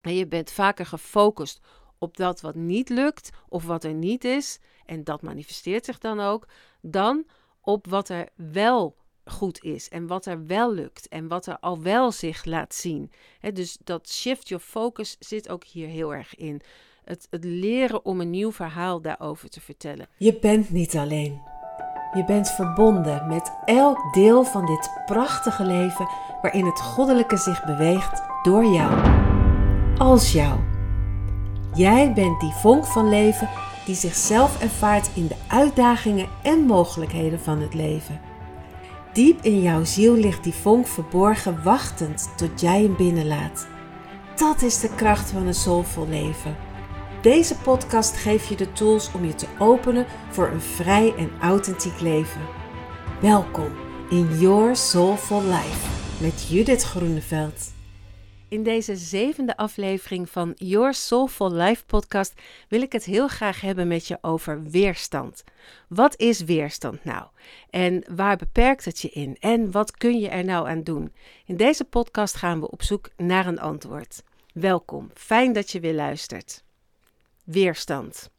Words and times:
En 0.00 0.14
je 0.14 0.26
bent 0.26 0.50
vaker 0.50 0.86
gefocust 0.86 1.60
op 1.98 2.16
dat 2.16 2.40
wat 2.40 2.54
niet 2.54 2.88
lukt 2.88 3.30
of 3.48 3.64
wat 3.64 3.84
er 3.84 3.94
niet 3.94 4.24
is, 4.24 4.58
en 4.86 5.04
dat 5.04 5.22
manifesteert 5.22 5.84
zich 5.84 5.98
dan 5.98 6.20
ook, 6.20 6.48
dan 6.80 7.26
op 7.60 7.86
wat 7.86 8.08
er 8.08 8.28
wel 8.34 8.96
goed 9.24 9.62
is 9.62 9.88
en 9.88 10.06
wat 10.06 10.26
er 10.26 10.46
wel 10.46 10.72
lukt 10.72 11.08
en 11.08 11.28
wat 11.28 11.46
er 11.46 11.58
al 11.58 11.82
wel 11.82 12.12
zich 12.12 12.44
laat 12.44 12.74
zien. 12.74 13.10
dus 13.52 13.78
dat 13.84 14.10
shift 14.10 14.48
your 14.48 14.64
focus 14.64 15.16
zit 15.18 15.48
ook 15.48 15.64
hier 15.64 15.88
heel 15.88 16.14
erg 16.14 16.34
in. 16.34 16.60
Het, 17.04 17.26
het 17.30 17.44
leren 17.44 18.04
om 18.04 18.20
een 18.20 18.30
nieuw 18.30 18.52
verhaal 18.52 19.00
daarover 19.00 19.48
te 19.48 19.60
vertellen. 19.60 20.08
Je 20.16 20.38
bent 20.38 20.70
niet 20.70 20.96
alleen. 20.96 21.40
Je 22.14 22.24
bent 22.24 22.50
verbonden 22.50 23.26
met 23.26 23.52
elk 23.64 24.14
deel 24.14 24.44
van 24.44 24.66
dit 24.66 24.90
prachtige 25.06 25.64
leven 25.64 26.08
waarin 26.42 26.64
het 26.64 26.80
goddelijke 26.80 27.36
zich 27.36 27.64
beweegt 27.64 28.22
door 28.42 28.64
jou. 28.64 29.29
Als 30.00 30.32
jou. 30.32 30.58
Jij 31.74 32.12
bent 32.12 32.40
die 32.40 32.52
vonk 32.52 32.86
van 32.86 33.08
leven 33.08 33.48
die 33.86 33.94
zichzelf 33.94 34.62
ervaart 34.62 35.10
in 35.14 35.26
de 35.26 35.34
uitdagingen 35.48 36.28
en 36.42 36.58
mogelijkheden 36.58 37.40
van 37.40 37.60
het 37.60 37.74
leven. 37.74 38.20
Diep 39.12 39.42
in 39.42 39.62
jouw 39.62 39.84
ziel 39.84 40.14
ligt 40.14 40.44
die 40.44 40.54
vonk 40.54 40.86
verborgen, 40.86 41.62
wachtend 41.62 42.30
tot 42.36 42.60
jij 42.60 42.82
hem 42.82 42.96
binnenlaat. 42.96 43.66
Dat 44.36 44.62
is 44.62 44.80
de 44.80 44.94
kracht 44.94 45.30
van 45.30 45.46
een 45.46 45.54
soulvol 45.54 46.08
leven. 46.08 46.56
Deze 47.22 47.54
podcast 47.54 48.16
geeft 48.16 48.46
je 48.46 48.56
de 48.56 48.72
tools 48.72 49.10
om 49.12 49.24
je 49.24 49.34
te 49.34 49.46
openen 49.58 50.06
voor 50.30 50.48
een 50.48 50.60
vrij 50.60 51.14
en 51.16 51.30
authentiek 51.40 52.00
leven. 52.00 52.40
Welkom 53.20 53.70
in 54.10 54.38
Your 54.38 54.76
Soulful 54.76 55.42
Life 55.42 55.88
met 56.18 56.46
Judith 56.48 56.82
Groeneveld. 56.82 57.79
In 58.50 58.62
deze 58.62 58.96
zevende 58.96 59.56
aflevering 59.56 60.30
van 60.30 60.52
Your 60.56 60.94
Soulful 60.94 61.52
Life 61.52 61.84
podcast 61.84 62.34
wil 62.68 62.82
ik 62.82 62.92
het 62.92 63.04
heel 63.04 63.28
graag 63.28 63.60
hebben 63.60 63.88
met 63.88 64.06
je 64.06 64.18
over 64.20 64.62
weerstand. 64.62 65.44
Wat 65.88 66.18
is 66.18 66.40
weerstand 66.40 67.04
nou? 67.04 67.26
En 67.70 68.04
waar 68.14 68.36
beperkt 68.36 68.84
het 68.84 69.00
je 69.00 69.08
in? 69.08 69.36
En 69.40 69.70
wat 69.70 69.90
kun 69.96 70.18
je 70.18 70.28
er 70.28 70.44
nou 70.44 70.68
aan 70.68 70.82
doen? 70.82 71.12
In 71.46 71.56
deze 71.56 71.84
podcast 71.84 72.34
gaan 72.34 72.60
we 72.60 72.70
op 72.70 72.82
zoek 72.82 73.10
naar 73.16 73.46
een 73.46 73.60
antwoord. 73.60 74.22
Welkom, 74.52 75.10
fijn 75.14 75.52
dat 75.52 75.70
je 75.70 75.80
weer 75.80 75.94
luistert. 75.94 76.64
Weerstand. 77.44 78.30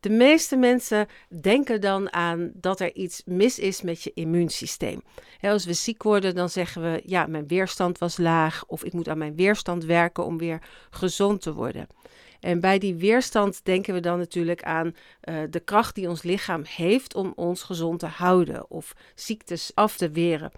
De 0.00 0.10
meeste 0.10 0.56
mensen 0.56 1.06
denken 1.40 1.80
dan 1.80 2.12
aan 2.12 2.50
dat 2.54 2.80
er 2.80 2.94
iets 2.94 3.22
mis 3.24 3.58
is 3.58 3.82
met 3.82 4.02
je 4.02 4.10
immuunsysteem. 4.14 5.02
als 5.40 5.64
we 5.64 5.72
ziek 5.72 6.02
worden, 6.02 6.34
dan 6.34 6.48
zeggen 6.48 6.82
we: 6.82 7.02
ja, 7.04 7.26
mijn 7.26 7.46
weerstand 7.46 7.98
was 7.98 8.16
laag, 8.16 8.64
of 8.66 8.84
ik 8.84 8.92
moet 8.92 9.08
aan 9.08 9.18
mijn 9.18 9.36
weerstand 9.36 9.84
werken 9.84 10.24
om 10.24 10.38
weer 10.38 10.62
gezond 10.90 11.42
te 11.42 11.54
worden. 11.54 11.86
En 12.40 12.60
bij 12.60 12.78
die 12.78 12.94
weerstand 12.94 13.64
denken 13.64 13.94
we 13.94 14.00
dan 14.00 14.18
natuurlijk 14.18 14.62
aan 14.62 14.86
uh, 14.86 15.42
de 15.50 15.60
kracht 15.60 15.94
die 15.94 16.08
ons 16.08 16.22
lichaam 16.22 16.62
heeft 16.64 17.14
om 17.14 17.32
ons 17.36 17.62
gezond 17.62 17.98
te 17.98 18.06
houden 18.06 18.70
of 18.70 18.94
ziektes 19.14 19.70
af 19.74 19.96
te 19.96 20.10
weren. 20.10 20.50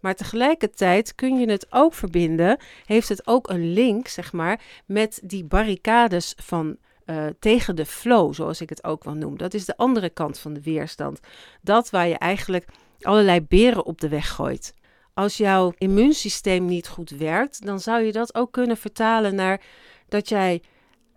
Maar 0.00 0.14
tegelijkertijd 0.14 1.14
kun 1.14 1.38
je 1.38 1.50
het 1.50 1.66
ook 1.70 1.94
verbinden, 1.94 2.58
heeft 2.84 3.08
het 3.08 3.26
ook 3.26 3.48
een 3.48 3.72
link, 3.72 4.08
zeg 4.08 4.32
maar, 4.32 4.60
met 4.86 5.20
die 5.24 5.44
barricades 5.44 6.34
van 6.36 6.76
uh, 7.10 7.26
tegen 7.38 7.76
de 7.76 7.86
flow, 7.86 8.34
zoals 8.34 8.60
ik 8.60 8.68
het 8.68 8.84
ook 8.84 9.04
wel 9.04 9.14
noem. 9.14 9.38
Dat 9.38 9.54
is 9.54 9.64
de 9.64 9.76
andere 9.76 10.10
kant 10.10 10.38
van 10.38 10.52
de 10.52 10.62
weerstand. 10.62 11.20
Dat 11.62 11.90
waar 11.90 12.08
je 12.08 12.18
eigenlijk 12.18 12.64
allerlei 13.00 13.40
beren 13.40 13.84
op 13.84 14.00
de 14.00 14.08
weg 14.08 14.28
gooit. 14.28 14.74
Als 15.14 15.36
jouw 15.36 15.72
immuunsysteem 15.78 16.64
niet 16.64 16.88
goed 16.88 17.10
werkt, 17.10 17.66
dan 17.66 17.80
zou 17.80 18.02
je 18.02 18.12
dat 18.12 18.34
ook 18.34 18.52
kunnen 18.52 18.76
vertalen 18.76 19.34
naar 19.34 19.60
dat 20.08 20.28
jij 20.28 20.62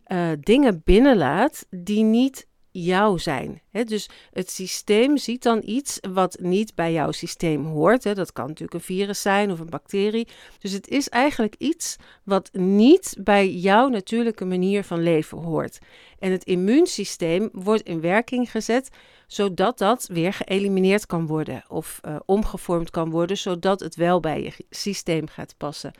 uh, 0.08 0.30
dingen 0.39 0.81
binnenlaat 0.83 1.66
die 1.69 2.03
niet 2.03 2.47
jou 2.73 3.19
zijn. 3.19 3.61
dus 3.71 4.09
het 4.31 4.49
systeem 4.49 5.17
ziet 5.17 5.43
dan 5.43 5.61
iets 5.66 5.99
wat 6.13 6.38
niet 6.41 6.75
bij 6.75 6.91
jouw 6.91 7.11
systeem 7.11 7.66
hoort. 7.66 8.16
dat 8.16 8.31
kan 8.31 8.47
natuurlijk 8.47 8.73
een 8.73 8.95
virus 8.95 9.22
zijn 9.22 9.51
of 9.51 9.59
een 9.59 9.69
bacterie. 9.69 10.28
Dus 10.59 10.72
het 10.72 10.88
is 10.88 11.09
eigenlijk 11.09 11.56
iets 11.57 11.95
wat 12.23 12.50
niet 12.53 13.16
bij 13.19 13.50
jouw 13.50 13.88
natuurlijke 13.88 14.45
manier 14.45 14.84
van 14.84 15.03
leven 15.03 15.38
hoort. 15.38 15.79
En 16.19 16.31
het 16.31 16.44
immuunsysteem 16.44 17.50
wordt 17.51 17.84
in 17.84 18.01
werking 18.01 18.51
gezet 18.51 18.90
zodat 19.28 19.78
dat 19.78 20.07
weer 20.11 20.34
geëlimineerd 20.34 21.05
kan 21.05 21.28
worden 21.28 21.63
of 21.67 22.00
uh, 22.05 22.16
omgevormd 22.25 22.90
kan 22.90 23.09
worden, 23.09 23.38
zodat 23.38 23.79
het 23.79 23.95
wel 23.95 24.19
bij 24.19 24.41
je 24.44 24.66
systeem 24.69 25.28
gaat 25.28 25.55
passen. 25.57 25.94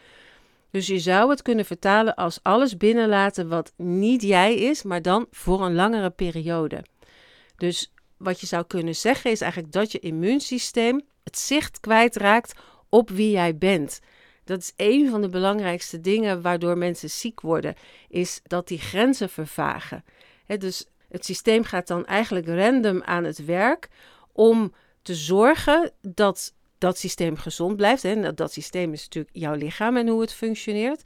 Dus 0.74 0.88
je 0.88 1.00
zou 1.00 1.30
het 1.30 1.42
kunnen 1.42 1.66
vertalen 1.66 2.16
als 2.16 2.40
alles 2.42 2.78
binnenlaten 2.78 3.48
wat 3.48 3.74
niet 3.78 4.22
jij 4.22 4.56
is, 4.56 4.84
maar 4.84 5.02
dan 5.02 5.28
voor 5.32 5.66
een 5.66 5.74
langere 5.74 6.10
periode. 6.10 6.86
Dus 7.56 7.94
wat 8.18 8.40
je 8.40 8.48
zou 8.48 8.64
kunnen 8.68 8.96
zeggen 8.96 9.32
is 9.32 9.42
eigenlijk 9.42 9.74
dat 9.74 9.92
je 9.92 10.00
immuunsysteem 10.00 11.02
het 11.24 11.38
zicht 11.38 11.80
kwijtraakt 11.80 12.54
op 12.90 13.10
wie 13.10 13.32
jij 13.32 13.58
bent. 13.58 14.00
Dat 14.44 14.60
is 14.60 14.74
een 14.76 15.10
van 15.10 15.22
de 15.22 15.30
belangrijkste 15.30 16.02
dingen 16.02 16.42
waardoor 16.42 16.78
mensen 16.78 17.10
ziek 17.10 17.42
worden, 17.42 17.76
is 18.10 18.42
dat 18.44 18.68
die 18.68 18.80
grenzen 18.80 19.30
vervagen. 19.30 20.04
dus 20.58 20.86
het 21.10 21.26
systeem 21.26 21.64
gaat 21.64 21.88
dan 21.88 22.06
eigenlijk 22.06 22.48
random 22.48 23.04
aan 23.04 23.24
het 23.24 23.46
werk 23.46 23.90
om 24.32 24.74
te 25.02 25.16
zorgen 25.16 25.92
dat 26.02 26.54
dat 26.84 26.98
systeem 26.98 27.38
gezond 27.38 27.76
blijft. 27.76 28.04
En 28.04 28.22
dat, 28.22 28.38
dat 28.38 28.54
systeem 28.54 28.94
is 28.94 29.04
natuurlijk 29.04 29.36
jouw 29.36 29.54
lichaam 29.54 29.98
en 29.98 30.08
hoe 30.08 30.22
het 30.22 30.34
functioneert. 30.34 31.02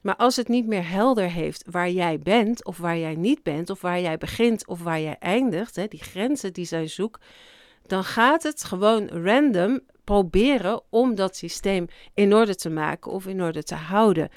Maar 0.00 0.16
als 0.16 0.36
het 0.36 0.48
niet 0.48 0.66
meer 0.66 0.88
helder 0.88 1.30
heeft 1.30 1.64
waar 1.70 1.90
jij 1.90 2.18
bent 2.18 2.64
of 2.64 2.78
waar 2.78 2.98
jij 2.98 3.14
niet 3.14 3.42
bent, 3.42 3.70
of 3.70 3.80
waar 3.80 4.00
jij 4.00 4.18
begint 4.18 4.66
of 4.66 4.82
waar 4.82 5.00
jij 5.00 5.16
eindigt, 5.18 5.76
hè, 5.76 5.86
die 5.86 6.02
grenzen 6.02 6.52
die 6.52 6.64
zij 6.64 6.86
zoekt, 6.86 7.24
dan 7.86 8.04
gaat 8.04 8.42
het 8.42 8.64
gewoon 8.64 9.08
random 9.08 9.80
proberen 10.04 10.80
om 10.88 11.14
dat 11.14 11.36
systeem 11.36 11.86
in 12.14 12.34
orde 12.34 12.54
te 12.54 12.70
maken 12.70 13.12
of 13.12 13.26
in 13.26 13.42
orde 13.42 13.62
te 13.62 13.74
houden. 13.74 14.28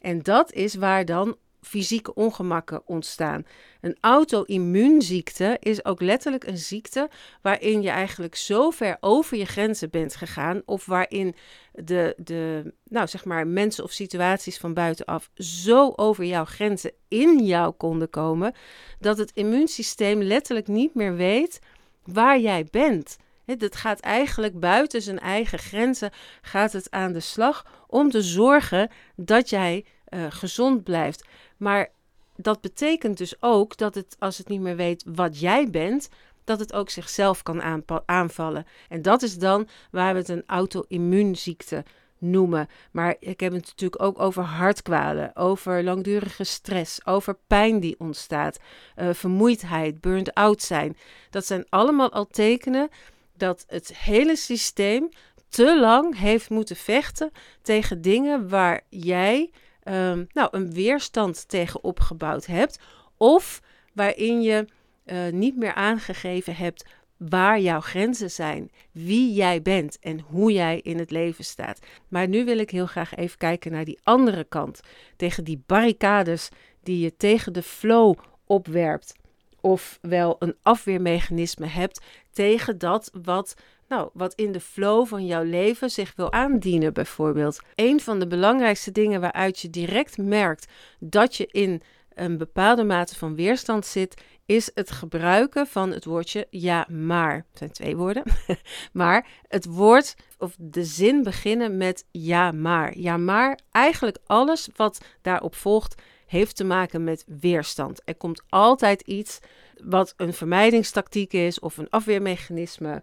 En 0.00 0.22
dat 0.22 0.52
is 0.52 0.74
waar 0.74 1.04
dan 1.04 1.36
fysieke 1.66 2.14
ongemakken 2.14 2.82
ontstaan. 2.86 3.46
Een 3.80 3.96
auto-immuunziekte 4.00 5.56
is 5.60 5.84
ook 5.84 6.00
letterlijk 6.00 6.46
een 6.46 6.58
ziekte 6.58 7.10
waarin 7.42 7.82
je 7.82 7.90
eigenlijk 7.90 8.34
zo 8.34 8.70
ver 8.70 8.96
over 9.00 9.36
je 9.36 9.44
grenzen 9.44 9.90
bent 9.90 10.16
gegaan 10.16 10.62
of 10.64 10.86
waarin 10.86 11.34
de, 11.72 12.14
de 12.16 12.72
nou 12.84 13.06
zeg 13.06 13.24
maar 13.24 13.46
mensen 13.46 13.84
of 13.84 13.92
situaties 13.92 14.58
van 14.58 14.74
buitenaf 14.74 15.30
zo 15.34 15.92
over 15.96 16.24
jouw 16.24 16.44
grenzen 16.44 16.92
in 17.08 17.44
jou 17.44 17.72
konden 17.72 18.10
komen 18.10 18.54
dat 18.98 19.18
het 19.18 19.30
immuunsysteem 19.34 20.22
letterlijk 20.22 20.68
niet 20.68 20.94
meer 20.94 21.16
weet 21.16 21.58
waar 22.04 22.38
jij 22.38 22.66
bent. 22.70 23.16
Het 23.44 23.76
gaat 23.76 24.00
eigenlijk 24.00 24.60
buiten 24.60 25.02
zijn 25.02 25.18
eigen 25.18 25.58
grenzen, 25.58 26.10
gaat 26.42 26.72
het 26.72 26.90
aan 26.90 27.12
de 27.12 27.20
slag 27.20 27.84
om 27.86 28.10
te 28.10 28.22
zorgen 28.22 28.90
dat 29.16 29.50
jij 29.50 29.84
uh, 30.10 30.26
gezond 30.28 30.84
blijft. 30.84 31.24
Maar 31.56 31.88
dat 32.36 32.60
betekent 32.60 33.18
dus 33.18 33.42
ook 33.42 33.76
dat 33.76 33.94
het, 33.94 34.16
als 34.18 34.38
het 34.38 34.48
niet 34.48 34.60
meer 34.60 34.76
weet 34.76 35.04
wat 35.06 35.40
jij 35.40 35.70
bent, 35.70 36.08
dat 36.44 36.58
het 36.58 36.72
ook 36.72 36.90
zichzelf 36.90 37.42
kan 37.42 37.84
aanvallen. 38.06 38.66
En 38.88 39.02
dat 39.02 39.22
is 39.22 39.38
dan 39.38 39.68
waar 39.90 40.12
we 40.12 40.18
het 40.18 40.28
een 40.28 40.42
auto-immuunziekte 40.46 41.84
noemen. 42.18 42.68
Maar 42.90 43.16
ik 43.18 43.40
heb 43.40 43.52
het 43.52 43.64
natuurlijk 43.66 44.02
ook 44.02 44.20
over 44.20 44.42
hartkwalen, 44.42 45.36
over 45.36 45.84
langdurige 45.84 46.44
stress, 46.44 47.06
over 47.06 47.36
pijn 47.46 47.80
die 47.80 47.94
ontstaat, 47.98 48.58
uh, 48.96 49.08
vermoeidheid, 49.12 50.00
burnt 50.00 50.34
out 50.34 50.62
zijn. 50.62 50.96
Dat 51.30 51.46
zijn 51.46 51.66
allemaal 51.68 52.12
al 52.12 52.26
tekenen 52.26 52.88
dat 53.36 53.64
het 53.68 53.96
hele 53.96 54.36
systeem 54.36 55.08
te 55.48 55.80
lang 55.80 56.18
heeft 56.18 56.50
moeten 56.50 56.76
vechten 56.76 57.30
tegen 57.62 58.00
dingen 58.00 58.48
waar 58.48 58.80
jij 58.88 59.50
um, 59.88 60.26
nou, 60.32 60.48
een 60.50 60.72
weerstand 60.72 61.48
tegen 61.48 61.84
opgebouwd 61.84 62.46
hebt. 62.46 62.78
Of 63.16 63.62
waarin 63.92 64.42
je 64.42 64.66
uh, 65.04 65.28
niet 65.32 65.56
meer 65.56 65.74
aangegeven 65.74 66.56
hebt 66.56 66.84
waar 67.16 67.60
jouw 67.60 67.80
grenzen 67.80 68.30
zijn, 68.30 68.70
wie 68.92 69.32
jij 69.32 69.62
bent 69.62 69.98
en 69.98 70.20
hoe 70.20 70.52
jij 70.52 70.80
in 70.80 70.98
het 70.98 71.10
leven 71.10 71.44
staat. 71.44 71.78
Maar 72.08 72.28
nu 72.28 72.44
wil 72.44 72.58
ik 72.58 72.70
heel 72.70 72.86
graag 72.86 73.14
even 73.14 73.38
kijken 73.38 73.72
naar 73.72 73.84
die 73.84 74.00
andere 74.02 74.44
kant, 74.44 74.80
tegen 75.16 75.44
die 75.44 75.62
barricades 75.66 76.48
die 76.82 77.00
je 77.00 77.16
tegen 77.16 77.52
de 77.52 77.62
flow 77.62 78.14
opwerpt. 78.46 79.14
Of 79.60 79.98
wel 80.00 80.36
een 80.38 80.56
afweermechanisme 80.62 81.66
hebt 81.66 82.04
tegen 82.30 82.78
dat 82.78 83.10
wat 83.22 83.54
nou, 83.88 84.10
wat 84.12 84.34
in 84.34 84.52
de 84.52 84.60
flow 84.60 85.06
van 85.06 85.26
jouw 85.26 85.42
leven 85.42 85.90
zich 85.90 86.12
wil 86.16 86.32
aandienen, 86.32 86.92
bijvoorbeeld. 86.92 87.60
Een 87.74 88.00
van 88.00 88.18
de 88.18 88.26
belangrijkste 88.26 88.92
dingen 88.92 89.20
waaruit 89.20 89.60
je 89.60 89.70
direct 89.70 90.18
merkt 90.18 90.72
dat 90.98 91.36
je 91.36 91.46
in 91.46 91.82
een 92.14 92.38
bepaalde 92.38 92.84
mate 92.84 93.16
van 93.16 93.34
weerstand 93.34 93.86
zit, 93.86 94.22
is 94.46 94.70
het 94.74 94.90
gebruiken 94.90 95.66
van 95.66 95.90
het 95.90 96.04
woordje 96.04 96.46
ja, 96.50 96.86
maar. 96.90 97.34
Het 97.34 97.58
zijn 97.58 97.70
twee 97.70 97.96
woorden. 97.96 98.22
maar 98.92 99.26
het 99.48 99.64
woord 99.64 100.14
of 100.38 100.54
de 100.58 100.84
zin 100.84 101.22
beginnen 101.22 101.76
met 101.76 102.04
ja, 102.10 102.52
maar. 102.52 102.98
Ja, 102.98 103.16
maar 103.16 103.58
eigenlijk 103.70 104.18
alles 104.26 104.68
wat 104.76 105.00
daarop 105.22 105.54
volgt 105.54 106.02
heeft 106.26 106.56
te 106.56 106.64
maken 106.64 107.04
met 107.04 107.24
weerstand. 107.40 108.00
Er 108.04 108.16
komt 108.16 108.42
altijd 108.48 109.00
iets 109.00 109.38
wat 109.82 110.14
een 110.16 110.32
vermijdingstactiek 110.34 111.32
is 111.32 111.58
of 111.58 111.76
een 111.76 111.90
afweermechanisme. 111.90 113.02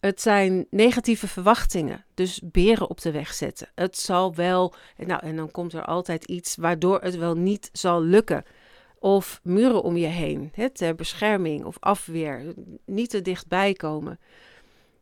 Het 0.00 0.20
zijn 0.20 0.66
negatieve 0.70 1.28
verwachtingen, 1.28 2.04
dus 2.14 2.40
beren 2.44 2.90
op 2.90 3.00
de 3.00 3.10
weg 3.10 3.34
zetten. 3.34 3.68
Het 3.74 3.98
zal 3.98 4.34
wel, 4.34 4.74
nou, 4.96 5.20
en 5.26 5.36
dan 5.36 5.50
komt 5.50 5.72
er 5.72 5.84
altijd 5.84 6.24
iets 6.24 6.56
waardoor 6.56 7.00
het 7.00 7.16
wel 7.16 7.34
niet 7.34 7.68
zal 7.72 8.02
lukken. 8.02 8.44
Of 8.98 9.40
muren 9.42 9.82
om 9.82 9.96
je 9.96 10.06
heen, 10.06 10.50
hè, 10.52 10.70
ter 10.70 10.94
bescherming 10.94 11.64
of 11.64 11.76
afweer, 11.80 12.54
niet 12.84 13.10
te 13.10 13.22
dichtbij 13.22 13.72
komen. 13.72 14.18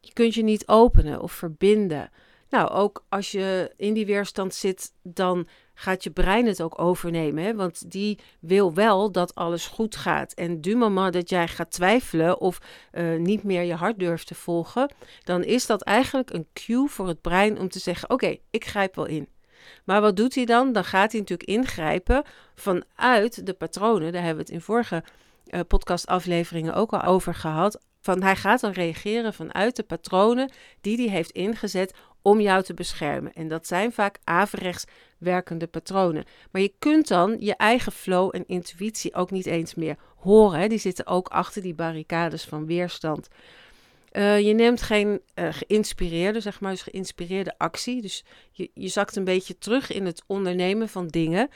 Je 0.00 0.12
kunt 0.12 0.34
je 0.34 0.42
niet 0.42 0.68
openen 0.68 1.20
of 1.20 1.32
verbinden. 1.32 2.10
Nou, 2.48 2.70
ook 2.70 3.04
als 3.08 3.30
je 3.30 3.72
in 3.76 3.94
die 3.94 4.06
weerstand 4.06 4.54
zit, 4.54 4.92
dan 5.02 5.48
gaat 5.74 6.04
je 6.04 6.10
brein 6.10 6.46
het 6.46 6.62
ook 6.62 6.80
overnemen. 6.80 7.44
Hè? 7.44 7.54
Want 7.54 7.90
die 7.90 8.18
wil 8.40 8.74
wel 8.74 9.12
dat 9.12 9.34
alles 9.34 9.66
goed 9.66 9.96
gaat. 9.96 10.32
En 10.32 10.60
du 10.60 10.76
moment 10.76 11.12
dat 11.12 11.28
jij 11.28 11.48
gaat 11.48 11.70
twijfelen 11.70 12.40
of 12.40 12.58
uh, 12.92 13.18
niet 13.18 13.42
meer 13.42 13.62
je 13.62 13.74
hart 13.74 13.98
durft 13.98 14.26
te 14.26 14.34
volgen, 14.34 14.92
dan 15.24 15.44
is 15.44 15.66
dat 15.66 15.82
eigenlijk 15.82 16.32
een 16.32 16.46
cue 16.52 16.88
voor 16.88 17.08
het 17.08 17.20
brein 17.20 17.58
om 17.58 17.68
te 17.68 17.78
zeggen: 17.78 18.10
Oké, 18.10 18.36
ik 18.50 18.64
grijp 18.64 18.94
wel 18.94 19.06
in. 19.06 19.28
Maar 19.84 20.00
wat 20.00 20.16
doet 20.16 20.34
hij 20.34 20.44
dan? 20.44 20.72
Dan 20.72 20.84
gaat 20.84 21.12
hij 21.12 21.20
natuurlijk 21.20 21.48
ingrijpen 21.48 22.24
vanuit 22.54 23.46
de 23.46 23.52
patronen. 23.52 24.12
Daar 24.12 24.22
hebben 24.22 24.44
we 24.44 24.50
het 24.50 24.60
in 24.60 24.66
vorige 24.66 25.02
uh, 25.48 25.60
podcastafleveringen 25.68 26.74
ook 26.74 26.92
al 26.92 27.02
over 27.02 27.34
gehad. 27.34 27.80
Van 28.00 28.22
hij 28.22 28.36
gaat 28.36 28.60
dan 28.60 28.70
reageren 28.70 29.34
vanuit 29.34 29.76
de 29.76 29.82
patronen 29.82 30.52
die 30.80 30.96
hij 30.96 31.16
heeft 31.16 31.30
ingezet 31.30 31.94
om 32.24 32.40
jou 32.40 32.62
te 32.62 32.74
beschermen. 32.74 33.32
En 33.32 33.48
dat 33.48 33.66
zijn 33.66 33.92
vaak 33.92 34.18
averechts 34.24 34.84
werkende 35.18 35.66
patronen. 35.66 36.24
Maar 36.50 36.62
je 36.62 36.72
kunt 36.78 37.08
dan 37.08 37.36
je 37.38 37.56
eigen 37.56 37.92
flow 37.92 38.30
en 38.34 38.44
intuïtie 38.46 39.14
ook 39.14 39.30
niet 39.30 39.46
eens 39.46 39.74
meer 39.74 39.96
horen. 40.16 40.68
Die 40.68 40.78
zitten 40.78 41.06
ook 41.06 41.28
achter 41.28 41.62
die 41.62 41.74
barricades 41.74 42.44
van 42.44 42.66
weerstand. 42.66 43.28
Uh, 44.12 44.40
je 44.40 44.52
neemt 44.52 44.82
geen 44.82 45.20
uh, 45.34 45.48
geïnspireerde, 45.50 46.40
zeg 46.40 46.60
maar, 46.60 46.70
dus 46.70 46.82
geïnspireerde 46.82 47.54
actie. 47.58 48.02
Dus 48.02 48.24
je, 48.50 48.70
je 48.74 48.88
zakt 48.88 49.16
een 49.16 49.24
beetje 49.24 49.58
terug 49.58 49.92
in 49.92 50.06
het 50.06 50.22
ondernemen 50.26 50.88
van 50.88 51.06
dingen 51.06 51.48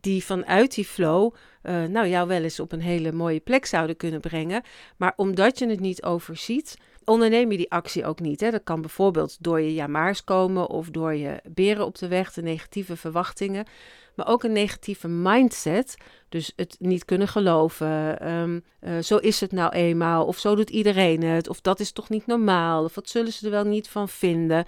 die 0.00 0.24
vanuit 0.24 0.74
die 0.74 0.84
flow, 0.84 1.34
uh, 1.62 1.84
nou 1.84 2.08
jou 2.08 2.28
wel 2.28 2.42
eens 2.42 2.60
op 2.60 2.72
een 2.72 2.80
hele 2.80 3.12
mooie 3.12 3.40
plek 3.40 3.66
zouden 3.66 3.96
kunnen 3.96 4.20
brengen. 4.20 4.62
Maar 4.96 5.12
omdat 5.16 5.58
je 5.58 5.68
het 5.68 5.80
niet 5.80 6.02
overziet, 6.02 6.76
onderneem 7.06 7.50
je 7.50 7.56
die 7.56 7.70
actie 7.70 8.04
ook 8.04 8.20
niet. 8.20 8.40
Hè? 8.40 8.50
Dat 8.50 8.64
kan 8.64 8.80
bijvoorbeeld 8.80 9.36
door 9.40 9.60
je 9.60 9.74
jamaars 9.74 10.24
komen 10.24 10.68
of 10.68 10.90
door 10.90 11.14
je 11.14 11.40
beren 11.44 11.86
op 11.86 11.98
de 11.98 12.08
weg, 12.08 12.32
de 12.32 12.42
negatieve 12.42 12.96
verwachtingen. 12.96 13.66
Maar 14.14 14.28
ook 14.28 14.42
een 14.42 14.52
negatieve 14.52 15.08
mindset. 15.08 15.96
Dus 16.28 16.52
het 16.56 16.76
niet 16.78 17.04
kunnen 17.04 17.28
geloven. 17.28 18.28
Um, 18.32 18.64
uh, 18.80 18.98
zo 18.98 19.16
is 19.16 19.40
het 19.40 19.52
nou 19.52 19.72
eenmaal. 19.72 20.26
Of 20.26 20.38
zo 20.38 20.54
doet 20.54 20.70
iedereen 20.70 21.22
het. 21.22 21.48
Of 21.48 21.60
dat 21.60 21.80
is 21.80 21.92
toch 21.92 22.08
niet 22.08 22.26
normaal. 22.26 22.84
Of 22.84 22.94
wat 22.94 23.08
zullen 23.08 23.32
ze 23.32 23.44
er 23.44 23.50
wel 23.50 23.64
niet 23.64 23.88
van 23.88 24.08
vinden. 24.08 24.64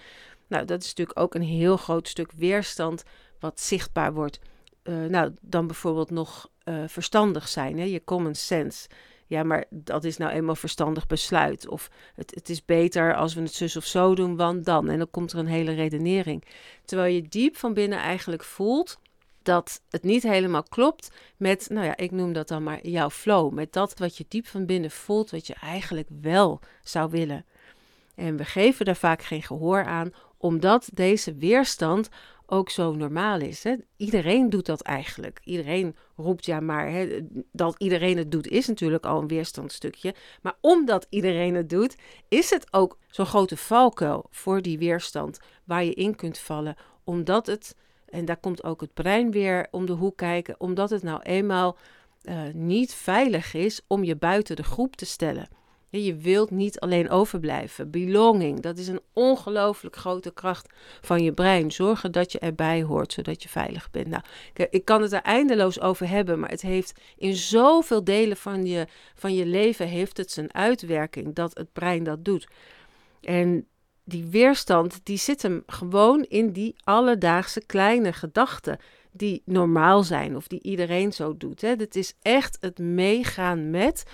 Nou, 0.48 0.64
dat 0.64 0.82
is 0.82 0.88
natuurlijk 0.88 1.18
ook 1.18 1.34
een 1.34 1.42
heel 1.42 1.76
groot 1.76 2.08
stuk 2.08 2.32
weerstand 2.32 3.02
wat 3.40 3.60
zichtbaar 3.60 4.12
wordt. 4.12 4.38
Uh, 4.84 5.04
nou, 5.04 5.34
dan 5.40 5.66
bijvoorbeeld 5.66 6.10
nog 6.10 6.50
uh, 6.64 6.82
verstandig 6.86 7.48
zijn, 7.48 7.78
hè? 7.78 7.84
je 7.84 8.04
common 8.04 8.34
sense. 8.34 8.88
Ja, 9.28 9.42
maar 9.42 9.64
dat 9.70 10.04
is 10.04 10.16
nou 10.16 10.32
eenmaal 10.32 10.54
verstandig 10.54 11.06
besluit. 11.06 11.68
Of 11.68 11.90
het, 12.14 12.34
het 12.34 12.48
is 12.48 12.64
beter 12.64 13.16
als 13.16 13.34
we 13.34 13.40
het 13.40 13.54
zus 13.54 13.76
of 13.76 13.84
zo 13.84 14.14
doen, 14.14 14.36
want 14.36 14.64
dan. 14.64 14.88
En 14.88 14.98
dan 14.98 15.10
komt 15.10 15.32
er 15.32 15.38
een 15.38 15.46
hele 15.46 15.74
redenering. 15.74 16.44
Terwijl 16.84 17.14
je 17.14 17.28
diep 17.28 17.56
van 17.56 17.74
binnen 17.74 17.98
eigenlijk 17.98 18.44
voelt 18.44 18.98
dat 19.42 19.82
het 19.90 20.02
niet 20.02 20.22
helemaal 20.22 20.62
klopt 20.62 21.10
met, 21.36 21.68
nou 21.70 21.86
ja, 21.86 21.96
ik 21.96 22.10
noem 22.10 22.32
dat 22.32 22.48
dan 22.48 22.62
maar 22.62 22.86
jouw 22.86 23.10
flow. 23.10 23.52
Met 23.52 23.72
dat 23.72 23.98
wat 23.98 24.16
je 24.16 24.24
diep 24.28 24.46
van 24.46 24.66
binnen 24.66 24.90
voelt, 24.90 25.30
wat 25.30 25.46
je 25.46 25.54
eigenlijk 25.54 26.08
wel 26.20 26.60
zou 26.82 27.10
willen. 27.10 27.44
En 28.14 28.36
we 28.36 28.44
geven 28.44 28.84
daar 28.84 28.96
vaak 28.96 29.22
geen 29.22 29.42
gehoor 29.42 29.84
aan, 29.84 30.12
omdat 30.36 30.88
deze 30.92 31.34
weerstand 31.34 32.08
ook 32.50 32.70
zo 32.70 32.94
normaal 32.94 33.40
is. 33.40 33.64
Hè? 33.64 33.74
Iedereen 33.96 34.50
doet 34.50 34.66
dat 34.66 34.80
eigenlijk. 34.80 35.40
Iedereen 35.44 35.96
roept 36.16 36.46
ja, 36.46 36.60
maar 36.60 36.90
hè, 36.90 37.20
dat 37.52 37.74
iedereen 37.78 38.16
het 38.16 38.30
doet 38.30 38.48
is 38.48 38.66
natuurlijk 38.66 39.06
al 39.06 39.20
een 39.20 39.28
weerstandstukje. 39.28 40.14
Maar 40.42 40.56
omdat 40.60 41.06
iedereen 41.10 41.54
het 41.54 41.70
doet, 41.70 41.96
is 42.28 42.50
het 42.50 42.72
ook 42.72 42.98
zo'n 43.08 43.26
grote 43.26 43.56
valkuil 43.56 44.26
voor 44.30 44.62
die 44.62 44.78
weerstand 44.78 45.38
waar 45.64 45.84
je 45.84 45.94
in 45.94 46.16
kunt 46.16 46.38
vallen. 46.38 46.76
Omdat 47.04 47.46
het, 47.46 47.76
en 48.08 48.24
daar 48.24 48.40
komt 48.40 48.64
ook 48.64 48.80
het 48.80 48.94
brein 48.94 49.30
weer 49.30 49.68
om 49.70 49.86
de 49.86 49.92
hoek 49.92 50.16
kijken, 50.16 50.60
omdat 50.60 50.90
het 50.90 51.02
nou 51.02 51.22
eenmaal 51.22 51.76
uh, 52.22 52.42
niet 52.52 52.94
veilig 52.94 53.54
is 53.54 53.80
om 53.86 54.04
je 54.04 54.16
buiten 54.16 54.56
de 54.56 54.62
groep 54.62 54.96
te 54.96 55.06
stellen. 55.06 55.48
Je 55.90 56.16
wilt 56.16 56.50
niet 56.50 56.80
alleen 56.80 57.10
overblijven. 57.10 57.90
Belonging, 57.90 58.60
dat 58.60 58.78
is 58.78 58.88
een 58.88 59.00
ongelooflijk 59.12 59.96
grote 59.96 60.32
kracht 60.32 60.72
van 61.00 61.22
je 61.22 61.32
brein. 61.32 61.72
Zorgen 61.72 62.12
dat 62.12 62.32
je 62.32 62.38
erbij 62.38 62.82
hoort, 62.82 63.12
zodat 63.12 63.42
je 63.42 63.48
veilig 63.48 63.90
bent. 63.90 64.06
Nou, 64.06 64.22
ik 64.70 64.84
kan 64.84 65.02
het 65.02 65.12
er 65.12 65.22
eindeloos 65.22 65.80
over 65.80 66.08
hebben, 66.08 66.40
maar 66.40 66.50
het 66.50 66.62
heeft 66.62 67.00
in 67.16 67.34
zoveel 67.34 68.04
delen 68.04 68.36
van 68.36 68.66
je, 68.66 68.86
van 69.14 69.34
je 69.34 69.46
leven 69.46 69.88
heeft 69.88 70.16
het 70.16 70.30
zijn 70.30 70.54
uitwerking 70.54 71.34
dat 71.34 71.58
het 71.58 71.72
brein 71.72 72.04
dat 72.04 72.24
doet. 72.24 72.48
En 73.20 73.66
die 74.04 74.24
weerstand, 74.24 75.00
die 75.02 75.18
zit 75.18 75.42
hem 75.42 75.62
gewoon 75.66 76.22
in 76.22 76.52
die 76.52 76.74
alledaagse 76.84 77.62
kleine 77.66 78.12
gedachten 78.12 78.78
die 79.12 79.42
normaal 79.44 80.02
zijn 80.02 80.36
of 80.36 80.46
die 80.46 80.62
iedereen 80.62 81.12
zo 81.12 81.36
doet. 81.36 81.60
Hè. 81.60 81.68
Het 81.68 81.96
is 81.96 82.14
echt 82.22 82.56
het 82.60 82.78
meegaan 82.78 83.70
met 83.70 84.04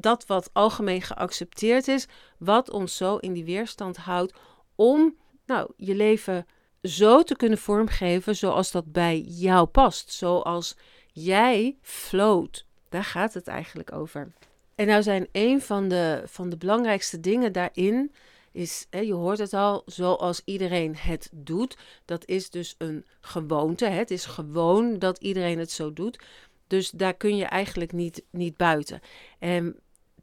dat 0.00 0.26
wat 0.26 0.50
algemeen 0.52 1.02
geaccepteerd 1.02 1.88
is, 1.88 2.06
wat 2.38 2.70
ons 2.70 2.96
zo 2.96 3.16
in 3.16 3.32
die 3.32 3.44
weerstand 3.44 3.96
houdt 3.96 4.34
om 4.74 5.16
nou, 5.46 5.72
je 5.76 5.94
leven 5.94 6.46
zo 6.82 7.22
te 7.22 7.36
kunnen 7.36 7.58
vormgeven 7.58 8.36
zoals 8.36 8.70
dat 8.70 8.92
bij 8.92 9.20
jou 9.20 9.66
past, 9.66 10.12
zoals 10.12 10.76
jij 11.12 11.76
float. 11.82 12.64
Daar 12.88 13.04
gaat 13.04 13.34
het 13.34 13.46
eigenlijk 13.46 13.92
over. 13.92 14.32
En 14.74 14.86
nou 14.86 15.02
zijn 15.02 15.28
een 15.32 15.60
van 15.60 15.88
de, 15.88 16.22
van 16.26 16.48
de 16.48 16.56
belangrijkste 16.56 17.20
dingen 17.20 17.52
daarin 17.52 18.12
is, 18.52 18.86
hè, 18.90 18.98
je 18.98 19.12
hoort 19.12 19.38
het 19.38 19.52
al, 19.52 19.82
zoals 19.86 20.42
iedereen 20.44 20.96
het 20.96 21.28
doet. 21.32 21.76
Dat 22.04 22.26
is 22.26 22.50
dus 22.50 22.74
een 22.78 23.04
gewoonte. 23.20 23.84
Hè. 23.84 23.96
Het 23.96 24.10
is 24.10 24.24
gewoon 24.24 24.98
dat 24.98 25.18
iedereen 25.18 25.58
het 25.58 25.70
zo 25.70 25.92
doet. 25.92 26.18
Dus 26.66 26.90
daar 26.90 27.14
kun 27.14 27.36
je 27.36 27.44
eigenlijk 27.44 27.92
niet, 27.92 28.22
niet 28.30 28.56
buiten. 28.56 29.00
En 29.38 29.76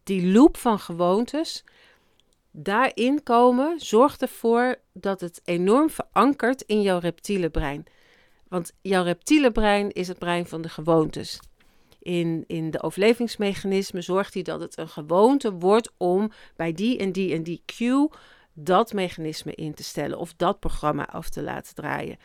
die 0.05 0.31
loop 0.31 0.57
van 0.57 0.79
gewoontes, 0.79 1.63
daarin 2.51 3.23
komen, 3.23 3.79
zorgt 3.79 4.21
ervoor 4.21 4.75
dat 4.93 5.21
het 5.21 5.41
enorm 5.43 5.89
verankert 5.89 6.61
in 6.61 6.81
jouw 6.81 6.99
reptiele 6.99 7.49
brein. 7.49 7.83
Want 8.47 8.73
jouw 8.81 9.03
reptiele 9.03 9.51
brein 9.51 9.91
is 9.91 10.07
het 10.07 10.19
brein 10.19 10.47
van 10.47 10.61
de 10.61 10.69
gewoontes. 10.69 11.39
In, 11.99 12.43
in 12.47 12.71
de 12.71 12.83
overlevingsmechanismen 12.83 14.03
zorgt 14.03 14.33
hij 14.33 14.43
dat 14.43 14.59
het 14.59 14.77
een 14.77 14.89
gewoonte 14.89 15.53
wordt 15.53 15.91
om 15.97 16.31
bij 16.55 16.73
die 16.73 16.97
en 16.97 17.11
die 17.11 17.33
en 17.33 17.43
die 17.43 17.61
cue 17.65 18.09
dat 18.53 18.93
mechanisme 18.93 19.55
in 19.55 19.73
te 19.73 19.83
stellen 19.83 20.17
of 20.17 20.33
dat 20.33 20.59
programma 20.59 21.07
af 21.07 21.29
te 21.29 21.41
laten 21.41 21.75
draaien. 21.75 22.17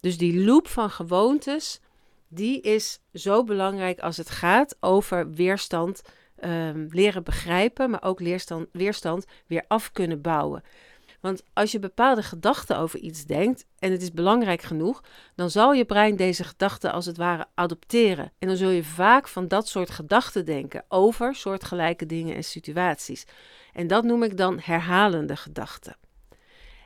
Dus 0.00 0.18
die 0.18 0.44
loop 0.44 0.68
van 0.68 0.90
gewoontes, 0.90 1.80
die 2.28 2.60
is 2.60 3.00
zo 3.12 3.44
belangrijk 3.44 4.00
als 4.00 4.16
het 4.16 4.30
gaat 4.30 4.76
over 4.80 5.30
weerstand 5.30 6.02
um, 6.44 6.88
leren 6.90 7.22
begrijpen, 7.22 7.90
maar 7.90 8.02
ook 8.02 8.20
leerstand, 8.20 8.66
weerstand 8.72 9.24
weer 9.46 9.64
af 9.68 9.92
kunnen 9.92 10.20
bouwen. 10.20 10.62
Want 11.20 11.42
als 11.52 11.72
je 11.72 11.78
bepaalde 11.78 12.22
gedachten 12.22 12.78
over 12.78 12.98
iets 12.98 13.24
denkt 13.24 13.66
en 13.78 13.92
het 13.92 14.02
is 14.02 14.12
belangrijk 14.12 14.62
genoeg, 14.62 15.02
dan 15.34 15.50
zal 15.50 15.72
je 15.72 15.84
brein 15.84 16.16
deze 16.16 16.44
gedachten 16.44 16.92
als 16.92 17.06
het 17.06 17.16
ware 17.16 17.46
adopteren. 17.54 18.32
En 18.38 18.48
dan 18.48 18.56
zul 18.56 18.70
je 18.70 18.84
vaak 18.84 19.28
van 19.28 19.48
dat 19.48 19.68
soort 19.68 19.90
gedachten 19.90 20.44
denken 20.44 20.84
over 20.88 21.34
soortgelijke 21.34 22.06
dingen 22.06 22.34
en 22.34 22.44
situaties. 22.44 23.24
En 23.72 23.86
dat 23.86 24.04
noem 24.04 24.22
ik 24.22 24.36
dan 24.36 24.58
herhalende 24.62 25.36
gedachten. 25.36 25.96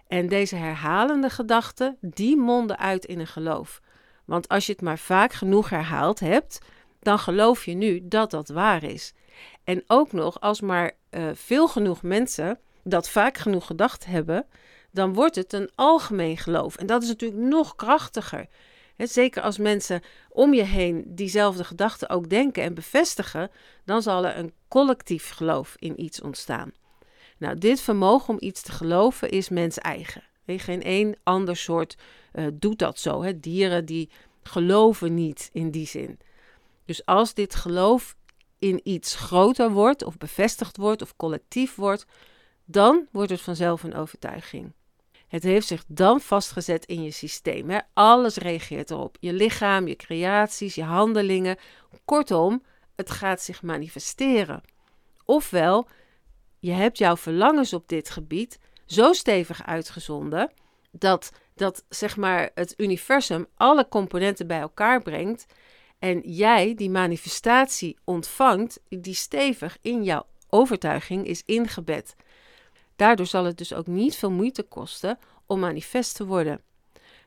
En 0.08 0.28
deze 0.28 0.56
herhalende 0.56 1.30
gedachten, 1.30 1.96
die 2.00 2.36
monden 2.36 2.78
uit 2.78 3.04
in 3.04 3.20
een 3.20 3.26
geloof. 3.26 3.80
Want 4.24 4.48
als 4.48 4.66
je 4.66 4.72
het 4.72 4.82
maar 4.82 4.98
vaak 4.98 5.32
genoeg 5.32 5.70
herhaald 5.70 6.20
hebt, 6.20 6.58
dan 7.00 7.18
geloof 7.18 7.64
je 7.64 7.74
nu 7.74 8.00
dat 8.02 8.30
dat 8.30 8.48
waar 8.48 8.82
is. 8.82 9.12
En 9.64 9.84
ook 9.86 10.12
nog, 10.12 10.40
als 10.40 10.60
maar 10.60 10.92
uh, 11.10 11.30
veel 11.34 11.68
genoeg 11.68 12.02
mensen 12.02 12.58
dat 12.82 13.08
vaak 13.08 13.38
genoeg 13.38 13.66
gedacht 13.66 14.04
hebben, 14.04 14.46
dan 14.90 15.14
wordt 15.14 15.36
het 15.36 15.52
een 15.52 15.70
algemeen 15.74 16.38
geloof. 16.38 16.76
En 16.76 16.86
dat 16.86 17.02
is 17.02 17.08
natuurlijk 17.08 17.40
nog 17.40 17.74
krachtiger. 17.74 18.46
zeker 18.96 19.42
als 19.42 19.58
mensen 19.58 20.02
om 20.28 20.54
je 20.54 20.62
heen 20.62 21.04
diezelfde 21.06 21.64
gedachten 21.64 22.08
ook 22.08 22.28
denken 22.28 22.62
en 22.62 22.74
bevestigen, 22.74 23.50
dan 23.84 24.02
zal 24.02 24.26
er 24.26 24.38
een 24.38 24.52
collectief 24.68 25.30
geloof 25.30 25.76
in 25.78 26.00
iets 26.00 26.20
ontstaan. 26.20 26.72
Nou, 27.38 27.58
dit 27.58 27.80
vermogen 27.80 28.28
om 28.34 28.36
iets 28.40 28.62
te 28.62 28.72
geloven 28.72 29.30
is 29.30 29.48
mens 29.48 29.78
eigen. 29.78 30.22
Geen 30.46 30.82
één 30.82 31.16
ander 31.22 31.56
soort 31.56 31.96
uh, 32.32 32.46
doet 32.52 32.78
dat 32.78 32.98
zo. 32.98 33.40
Dieren 33.40 33.84
die 33.84 34.10
geloven 34.42 35.14
niet 35.14 35.50
in 35.52 35.70
die 35.70 35.86
zin. 35.86 36.18
Dus 36.84 37.06
als 37.06 37.34
dit 37.34 37.54
geloof 37.54 38.16
in 38.64 38.80
iets 38.82 39.14
groter 39.14 39.70
wordt, 39.70 40.04
of 40.04 40.18
bevestigd 40.18 40.76
wordt, 40.76 41.02
of 41.02 41.16
collectief 41.16 41.74
wordt, 41.74 42.06
dan 42.64 43.06
wordt 43.12 43.30
het 43.30 43.40
vanzelf 43.40 43.82
een 43.82 43.94
overtuiging. 43.94 44.72
Het 45.28 45.42
heeft 45.42 45.66
zich 45.66 45.84
dan 45.86 46.20
vastgezet 46.20 46.84
in 46.84 47.02
je 47.02 47.10
systeem. 47.10 47.80
Alles 47.92 48.36
reageert 48.36 48.90
erop. 48.90 49.16
Je 49.20 49.32
lichaam, 49.32 49.86
je 49.88 49.96
creaties, 49.96 50.74
je 50.74 50.82
handelingen. 50.82 51.56
Kortom, 52.04 52.62
het 52.96 53.10
gaat 53.10 53.42
zich 53.42 53.62
manifesteren. 53.62 54.62
Ofwel, 55.24 55.88
je 56.58 56.72
hebt 56.72 56.98
jouw 56.98 57.16
verlangens 57.16 57.72
op 57.72 57.88
dit 57.88 58.10
gebied 58.10 58.58
zo 58.86 59.12
stevig 59.12 59.66
uitgezonden 59.66 60.52
dat, 60.90 61.32
dat 61.54 61.84
zeg 61.88 62.16
maar 62.16 62.50
het 62.54 62.74
universum 62.76 63.46
alle 63.54 63.88
componenten 63.88 64.46
bij 64.46 64.60
elkaar 64.60 65.02
brengt 65.02 65.46
en 66.04 66.20
jij 66.24 66.74
die 66.74 66.90
manifestatie 66.90 67.98
ontvangt 68.04 68.80
die 68.88 69.14
stevig 69.14 69.78
in 69.80 70.02
jouw 70.02 70.26
overtuiging 70.48 71.26
is 71.26 71.42
ingebed. 71.44 72.16
Daardoor 72.96 73.26
zal 73.26 73.44
het 73.44 73.58
dus 73.58 73.72
ook 73.72 73.86
niet 73.86 74.16
veel 74.16 74.30
moeite 74.30 74.62
kosten 74.62 75.18
om 75.46 75.60
manifest 75.60 76.16
te 76.16 76.26
worden. 76.26 76.60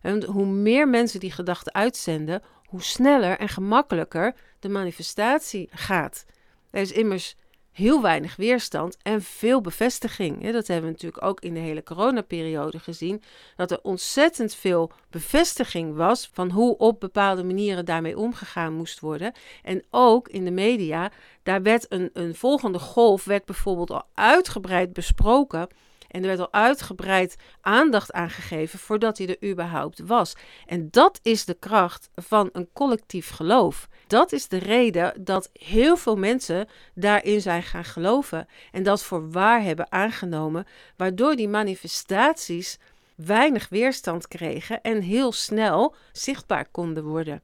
En 0.02 0.24
hoe 0.24 0.46
meer 0.46 0.88
mensen 0.88 1.20
die 1.20 1.32
gedachten 1.32 1.74
uitzenden, 1.74 2.42
hoe 2.66 2.84
sneller 2.84 3.38
en 3.38 3.50
gemakkelijker 3.50 4.36
de 4.60 4.70
manifestatie 4.70 5.70
gaat. 5.72 6.26
Er 6.70 6.82
is 6.82 6.92
immers 6.92 7.36
heel 7.78 8.02
weinig 8.02 8.36
weerstand 8.36 8.98
en 9.02 9.22
veel 9.22 9.62
bevestiging. 9.62 10.52
Dat 10.52 10.68
hebben 10.68 10.86
we 10.86 10.92
natuurlijk 10.92 11.24
ook 11.24 11.40
in 11.40 11.54
de 11.54 11.60
hele 11.60 11.84
coronaperiode 11.84 12.80
gezien. 12.80 13.22
Dat 13.56 13.72
er 13.72 13.80
ontzettend 13.82 14.56
veel 14.56 14.92
bevestiging 15.10 15.96
was 15.96 16.30
van 16.34 16.52
hoe 16.52 16.78
op 16.78 17.00
bepaalde 17.00 17.44
manieren 17.44 17.86
daarmee 17.86 18.18
omgegaan 18.18 18.74
moest 18.74 19.00
worden. 19.00 19.34
En 19.64 19.84
ook 19.90 20.28
in 20.28 20.46
de 20.46 20.52
media, 20.52 21.12
daar 21.44 21.62
werd 21.62 21.86
een, 21.90 22.10
een 22.14 22.36
volgende 22.36 22.80
golf, 22.80 23.24
werd 23.26 23.46
bijvoorbeeld 23.46 23.92
al 23.92 24.04
uitgebreid 24.14 24.94
besproken 24.94 25.68
en 26.08 26.22
er 26.22 26.28
werd 26.28 26.40
al 26.40 26.54
uitgebreid 26.54 27.36
aandacht 27.62 28.12
aan 28.12 28.30
gegeven 28.30 28.80
voordat 28.80 29.18
hij 29.18 29.28
er 29.28 29.50
überhaupt 29.50 30.00
was. 30.00 30.36
En 30.66 30.88
dat 30.92 31.20
is 31.22 31.46
de 31.46 31.54
kracht 31.54 32.10
van 32.16 32.50
een 32.52 32.70
collectief 32.74 33.30
geloof. 33.30 33.88
Dat 34.08 34.32
is 34.32 34.48
de 34.48 34.58
reden 34.58 35.24
dat 35.24 35.50
heel 35.54 35.98
veel 35.98 36.16
mensen 36.16 36.68
daarin 36.94 37.42
zijn 37.42 37.64
gaan 37.64 37.86
geloven 37.86 38.48
en 38.72 38.84
dat 38.84 39.04
voor 39.04 39.32
waar 39.32 39.62
hebben 39.62 39.92
aangenomen, 39.92 40.66
waardoor 40.96 41.36
die 41.36 41.50
manifestaties 41.50 42.80
weinig 43.16 43.70
weerstand 43.70 44.28
kregen 44.28 44.82
en 44.82 45.02
heel 45.02 45.32
snel 45.32 45.96
zichtbaar 46.12 46.68
konden 46.72 47.04
worden. 47.04 47.42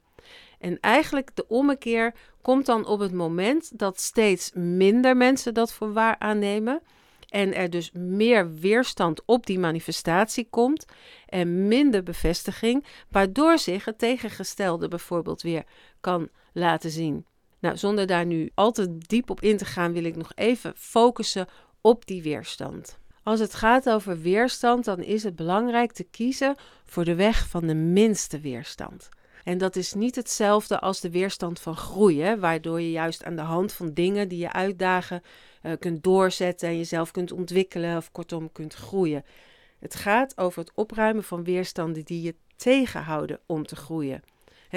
En 0.59 0.79
eigenlijk 0.79 1.35
de 1.35 1.47
ommekeer 1.47 2.13
komt 2.41 2.65
dan 2.65 2.85
op 2.85 2.99
het 2.99 3.13
moment 3.13 3.79
dat 3.79 3.99
steeds 3.99 4.51
minder 4.53 5.17
mensen 5.17 5.53
dat 5.53 5.73
voor 5.73 5.93
waar 5.93 6.15
aannemen 6.19 6.81
en 7.33 7.53
er 7.53 7.69
dus 7.69 7.91
meer 7.91 8.53
weerstand 8.53 9.21
op 9.25 9.45
die 9.45 9.59
manifestatie 9.59 10.47
komt 10.49 10.85
en 11.25 11.67
minder 11.67 12.03
bevestiging, 12.03 12.85
waardoor 13.09 13.59
zich 13.59 13.85
het 13.85 13.97
tegengestelde 13.97 14.87
bijvoorbeeld 14.87 15.41
weer 15.41 15.63
kan 15.99 16.29
laten 16.51 16.89
zien. 16.89 17.25
Nou, 17.59 17.77
zonder 17.77 18.07
daar 18.07 18.25
nu 18.25 18.51
al 18.53 18.71
te 18.71 18.97
diep 18.97 19.29
op 19.29 19.41
in 19.41 19.57
te 19.57 19.65
gaan, 19.65 19.93
wil 19.93 20.03
ik 20.03 20.15
nog 20.15 20.31
even 20.35 20.73
focussen 20.75 21.47
op 21.81 22.05
die 22.05 22.21
weerstand. 22.21 22.97
Als 23.23 23.39
het 23.39 23.53
gaat 23.53 23.89
over 23.89 24.21
weerstand, 24.21 24.85
dan 24.85 24.99
is 24.99 25.23
het 25.23 25.35
belangrijk 25.35 25.91
te 25.91 26.03
kiezen 26.03 26.55
voor 26.85 27.05
de 27.05 27.15
weg 27.15 27.47
van 27.47 27.67
de 27.67 27.75
minste 27.75 28.39
weerstand. 28.39 29.09
En 29.43 29.57
dat 29.57 29.75
is 29.75 29.93
niet 29.93 30.15
hetzelfde 30.15 30.79
als 30.79 30.99
de 30.99 31.09
weerstand 31.11 31.59
van 31.59 31.75
groeien, 31.75 32.39
waardoor 32.39 32.81
je 32.81 32.91
juist 32.91 33.23
aan 33.23 33.35
de 33.35 33.41
hand 33.41 33.73
van 33.73 33.93
dingen 33.93 34.27
die 34.27 34.39
je 34.39 34.51
uitdagen 34.51 35.21
uh, 35.63 35.71
kunt 35.79 36.03
doorzetten 36.03 36.69
en 36.69 36.77
jezelf 36.77 37.11
kunt 37.11 37.31
ontwikkelen 37.31 37.97
of 37.97 38.11
kortom 38.11 38.51
kunt 38.51 38.73
groeien. 38.73 39.25
Het 39.79 39.95
gaat 39.95 40.37
over 40.37 40.59
het 40.59 40.71
opruimen 40.75 41.23
van 41.23 41.43
weerstanden 41.43 42.05
die 42.05 42.21
je 42.21 42.35
tegenhouden 42.55 43.39
om 43.45 43.65
te 43.65 43.75
groeien. 43.75 44.23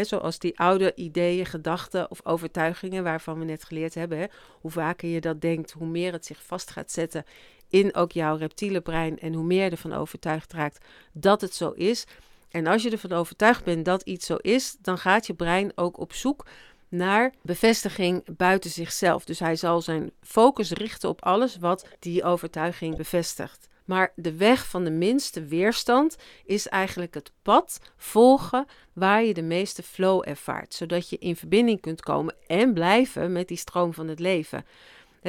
Zoals 0.04 0.38
die 0.38 0.58
oude 0.58 0.94
ideeën, 0.94 1.46
gedachten 1.46 2.10
of 2.10 2.26
overtuigingen 2.26 3.02
waarvan 3.02 3.38
we 3.38 3.44
net 3.44 3.64
geleerd 3.64 3.94
hebben. 3.94 4.30
Hoe 4.60 4.70
vaker 4.70 5.08
je 5.08 5.20
dat 5.20 5.40
denkt, 5.40 5.72
hoe 5.72 5.86
meer 5.86 6.12
het 6.12 6.26
zich 6.26 6.42
vast 6.42 6.70
gaat 6.70 6.92
zetten 6.92 7.24
in 7.68 7.94
ook 7.94 8.12
jouw 8.12 8.36
reptiele 8.36 8.80
brein 8.80 9.18
en 9.18 9.34
hoe 9.34 9.44
meer 9.44 9.64
je 9.64 9.70
ervan 9.70 9.92
overtuigd 9.92 10.52
raakt 10.52 10.84
dat 11.12 11.40
het 11.40 11.54
zo 11.54 11.70
is. 11.70 12.06
En 12.50 12.66
als 12.66 12.82
je 12.82 12.90
ervan 12.90 13.12
overtuigd 13.12 13.64
bent 13.64 13.84
dat 13.84 14.02
iets 14.02 14.26
zo 14.26 14.36
is, 14.36 14.76
dan 14.80 14.98
gaat 14.98 15.26
je 15.26 15.34
brein 15.34 15.72
ook 15.74 15.98
op 15.98 16.12
zoek 16.12 16.46
naar 16.88 17.34
bevestiging 17.42 18.36
buiten 18.36 18.70
zichzelf. 18.70 19.24
Dus 19.24 19.38
hij 19.38 19.56
zal 19.56 19.80
zijn 19.80 20.10
focus 20.20 20.70
richten 20.70 21.08
op 21.08 21.24
alles 21.24 21.56
wat 21.56 21.86
die 21.98 22.24
overtuiging 22.24 22.96
bevestigt. 22.96 23.68
Maar 23.84 24.12
de 24.14 24.36
weg 24.36 24.66
van 24.66 24.84
de 24.84 24.90
minste 24.90 25.44
weerstand 25.44 26.16
is 26.44 26.68
eigenlijk 26.68 27.14
het 27.14 27.32
pad 27.42 27.80
volgen 27.96 28.66
waar 28.92 29.24
je 29.24 29.34
de 29.34 29.42
meeste 29.42 29.82
flow 29.82 30.22
ervaart, 30.28 30.74
zodat 30.74 31.08
je 31.08 31.18
in 31.18 31.36
verbinding 31.36 31.80
kunt 31.80 32.00
komen 32.00 32.34
en 32.46 32.74
blijven 32.74 33.32
met 33.32 33.48
die 33.48 33.56
stroom 33.56 33.94
van 33.94 34.08
het 34.08 34.18
leven. 34.18 34.64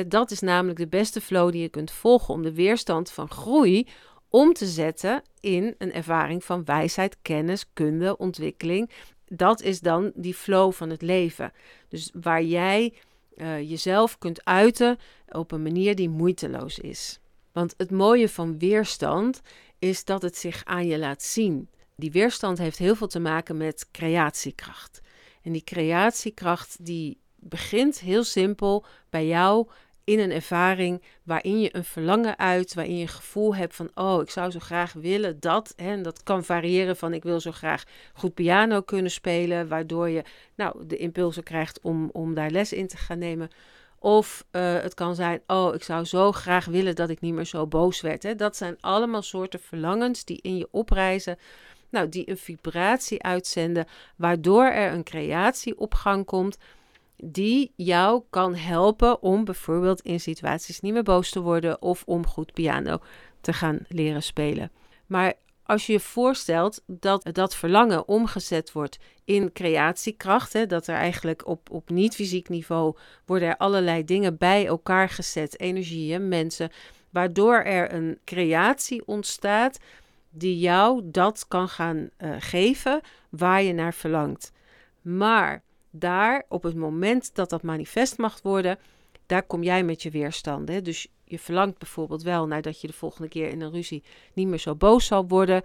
Dat 0.07 0.31
is 0.31 0.39
namelijk 0.39 0.79
de 0.79 0.87
beste 0.87 1.21
flow 1.21 1.51
die 1.51 1.61
je 1.61 1.69
kunt 1.69 1.91
volgen 1.91 2.33
om 2.33 2.41
de 2.41 2.53
weerstand 2.53 3.11
van 3.11 3.29
groei 3.29 3.87
om 4.29 4.53
te 4.53 4.65
zetten 4.65 5.21
in 5.39 5.75
een 5.77 5.93
ervaring 5.93 6.43
van 6.43 6.65
wijsheid, 6.65 7.17
kennis, 7.21 7.65
kunde, 7.73 8.17
ontwikkeling 8.17 8.91
dat 9.29 9.61
is 9.61 9.79
dan 9.79 10.11
die 10.15 10.33
flow 10.33 10.73
van 10.73 10.89
het 10.89 11.01
leven. 11.01 11.51
Dus 11.89 12.11
waar 12.21 12.43
jij 12.43 12.93
uh, 13.35 13.69
jezelf 13.69 14.17
kunt 14.17 14.45
uiten 14.45 14.97
op 15.29 15.51
een 15.51 15.61
manier 15.61 15.95
die 15.95 16.09
moeiteloos 16.09 16.79
is. 16.79 17.19
Want 17.51 17.73
het 17.77 17.91
mooie 17.91 18.29
van 18.29 18.59
weerstand 18.59 19.41
is 19.79 20.05
dat 20.05 20.21
het 20.21 20.37
zich 20.37 20.65
aan 20.65 20.87
je 20.87 20.97
laat 20.97 21.23
zien. 21.23 21.69
Die 21.95 22.11
weerstand 22.11 22.57
heeft 22.57 22.77
heel 22.77 22.95
veel 22.95 23.07
te 23.07 23.19
maken 23.19 23.57
met 23.57 23.87
creatiekracht. 23.91 25.01
En 25.41 25.51
die 25.51 25.63
creatiekracht 25.63 26.85
die 26.85 27.19
begint 27.35 27.99
heel 27.99 28.23
simpel 28.23 28.85
bij 29.09 29.27
jou 29.27 29.67
in 30.07 30.19
een 30.19 30.31
ervaring 30.31 31.01
waarin 31.23 31.59
je 31.59 31.75
een 31.75 31.83
verlangen 31.83 32.39
uit, 32.39 32.73
waarin 32.73 32.95
je 32.95 33.01
een 33.01 33.07
gevoel 33.07 33.55
hebt 33.55 33.75
van, 33.75 33.89
oh, 33.95 34.21
ik 34.21 34.29
zou 34.29 34.51
zo 34.51 34.59
graag 34.59 34.93
willen 34.93 35.39
dat. 35.39 35.73
Hè, 35.75 35.91
en 35.91 36.03
dat 36.03 36.23
kan 36.23 36.43
variëren 36.43 36.97
van, 36.97 37.13
ik 37.13 37.23
wil 37.23 37.39
zo 37.39 37.51
graag 37.51 37.83
goed 38.13 38.33
piano 38.33 38.81
kunnen 38.81 39.11
spelen, 39.11 39.67
waardoor 39.67 40.09
je 40.09 40.23
nou, 40.55 40.87
de 40.87 40.97
impulsen 40.97 41.43
krijgt 41.43 41.81
om, 41.81 42.09
om 42.11 42.33
daar 42.33 42.49
les 42.49 42.73
in 42.73 42.87
te 42.87 42.97
gaan 42.97 43.19
nemen. 43.19 43.49
Of 43.99 44.45
uh, 44.51 44.81
het 44.81 44.93
kan 44.93 45.15
zijn, 45.15 45.41
oh, 45.47 45.73
ik 45.73 45.83
zou 45.83 46.05
zo 46.05 46.31
graag 46.31 46.65
willen 46.65 46.95
dat 46.95 47.09
ik 47.09 47.21
niet 47.21 47.33
meer 47.33 47.45
zo 47.45 47.67
boos 47.67 48.01
werd. 48.01 48.23
Hè. 48.23 48.35
Dat 48.35 48.57
zijn 48.57 48.77
allemaal 48.79 49.21
soorten 49.21 49.59
verlangens 49.59 50.25
die 50.25 50.39
in 50.41 50.57
je 50.57 50.67
oprijzen. 50.71 51.37
Nou, 51.89 52.09
die 52.09 52.29
een 52.29 52.37
vibratie 52.37 53.23
uitzenden, 53.23 53.87
waardoor 54.15 54.65
er 54.65 54.91
een 54.91 55.03
creatie 55.03 55.77
op 55.77 55.93
gang 55.93 56.25
komt 56.25 56.57
die 57.23 57.73
jou 57.75 58.23
kan 58.29 58.55
helpen 58.55 59.21
om 59.21 59.45
bijvoorbeeld 59.45 60.01
in 60.01 60.19
situaties 60.19 60.79
niet 60.79 60.93
meer 60.93 61.03
boos 61.03 61.29
te 61.29 61.41
worden 61.41 61.81
of 61.81 62.03
om 62.05 62.27
goed 62.27 62.53
piano 62.53 62.99
te 63.41 63.53
gaan 63.53 63.79
leren 63.87 64.23
spelen. 64.23 64.71
Maar 65.05 65.33
als 65.63 65.85
je 65.85 65.93
je 65.93 65.99
voorstelt 65.99 66.81
dat 66.85 67.29
dat 67.31 67.55
verlangen 67.55 68.07
omgezet 68.07 68.71
wordt 68.71 68.97
in 69.25 69.51
creatiekracht, 69.51 70.69
dat 70.69 70.87
er 70.87 70.95
eigenlijk 70.95 71.47
op, 71.47 71.69
op 71.71 71.89
niet-fysiek 71.89 72.49
niveau 72.49 72.95
worden 73.25 73.47
er 73.47 73.57
allerlei 73.57 74.03
dingen 74.03 74.37
bij 74.37 74.65
elkaar 74.65 75.09
gezet, 75.09 75.59
energieën, 75.59 76.27
mensen, 76.27 76.69
waardoor 77.09 77.55
er 77.55 77.93
een 77.93 78.19
creatie 78.25 79.07
ontstaat 79.07 79.79
die 80.29 80.59
jou 80.59 81.01
dat 81.03 81.45
kan 81.47 81.69
gaan 81.69 82.09
uh, 82.17 82.35
geven 82.39 83.01
waar 83.29 83.63
je 83.63 83.73
naar 83.73 83.93
verlangt. 83.93 84.51
Maar 85.01 85.63
daar, 85.89 86.45
op 86.49 86.63
het 86.63 86.75
moment 86.75 87.35
dat 87.35 87.49
dat 87.49 87.63
manifest 87.63 88.17
mag 88.17 88.39
worden, 88.41 88.79
daar 89.25 89.43
kom 89.43 89.63
jij 89.63 89.83
met 89.83 90.03
je 90.03 90.11
weerstanden. 90.11 90.83
Dus 90.83 91.07
je 91.23 91.39
verlangt 91.39 91.77
bijvoorbeeld 91.77 92.23
wel 92.23 92.47
naar 92.47 92.61
dat 92.61 92.81
je 92.81 92.87
de 92.87 92.93
volgende 92.93 93.27
keer 93.27 93.49
in 93.49 93.61
een 93.61 93.71
ruzie 93.71 94.03
niet 94.33 94.47
meer 94.47 94.59
zo 94.59 94.75
boos 94.75 95.05
zal 95.05 95.27
worden. 95.27 95.61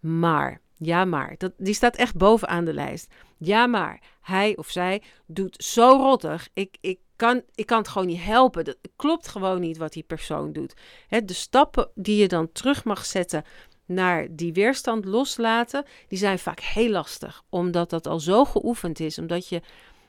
Maar, 0.00 0.60
ja 0.76 1.04
maar, 1.04 1.34
dat, 1.38 1.52
die 1.56 1.74
staat 1.74 1.96
echt 1.96 2.16
bovenaan 2.16 2.64
de 2.64 2.74
lijst. 2.74 3.14
Ja 3.38 3.66
maar, 3.66 4.00
hij 4.20 4.56
of 4.56 4.70
zij 4.70 5.02
doet 5.26 5.64
zo 5.64 5.90
rottig. 5.90 6.48
Ik, 6.52 6.76
ik, 6.80 6.98
kan, 7.16 7.42
ik 7.54 7.66
kan 7.66 7.78
het 7.78 7.88
gewoon 7.88 8.08
niet 8.08 8.22
helpen. 8.22 8.64
Dat 8.64 8.76
klopt 8.96 9.28
gewoon 9.28 9.60
niet 9.60 9.76
wat 9.76 9.92
die 9.92 10.02
persoon 10.02 10.52
doet. 10.52 10.74
de 11.08 11.32
stappen 11.32 11.90
die 11.94 12.16
je 12.16 12.28
dan 12.28 12.52
terug 12.52 12.84
mag 12.84 13.04
zetten 13.04 13.44
naar 13.86 14.26
die 14.30 14.52
weerstand 14.52 15.04
loslaten, 15.04 15.84
die 16.08 16.18
zijn 16.18 16.38
vaak 16.38 16.60
heel 16.60 16.90
lastig, 16.90 17.42
omdat 17.48 17.90
dat 17.90 18.06
al 18.06 18.20
zo 18.20 18.44
geoefend 18.44 19.00
is, 19.00 19.18
omdat 19.18 19.48
je 19.48 19.60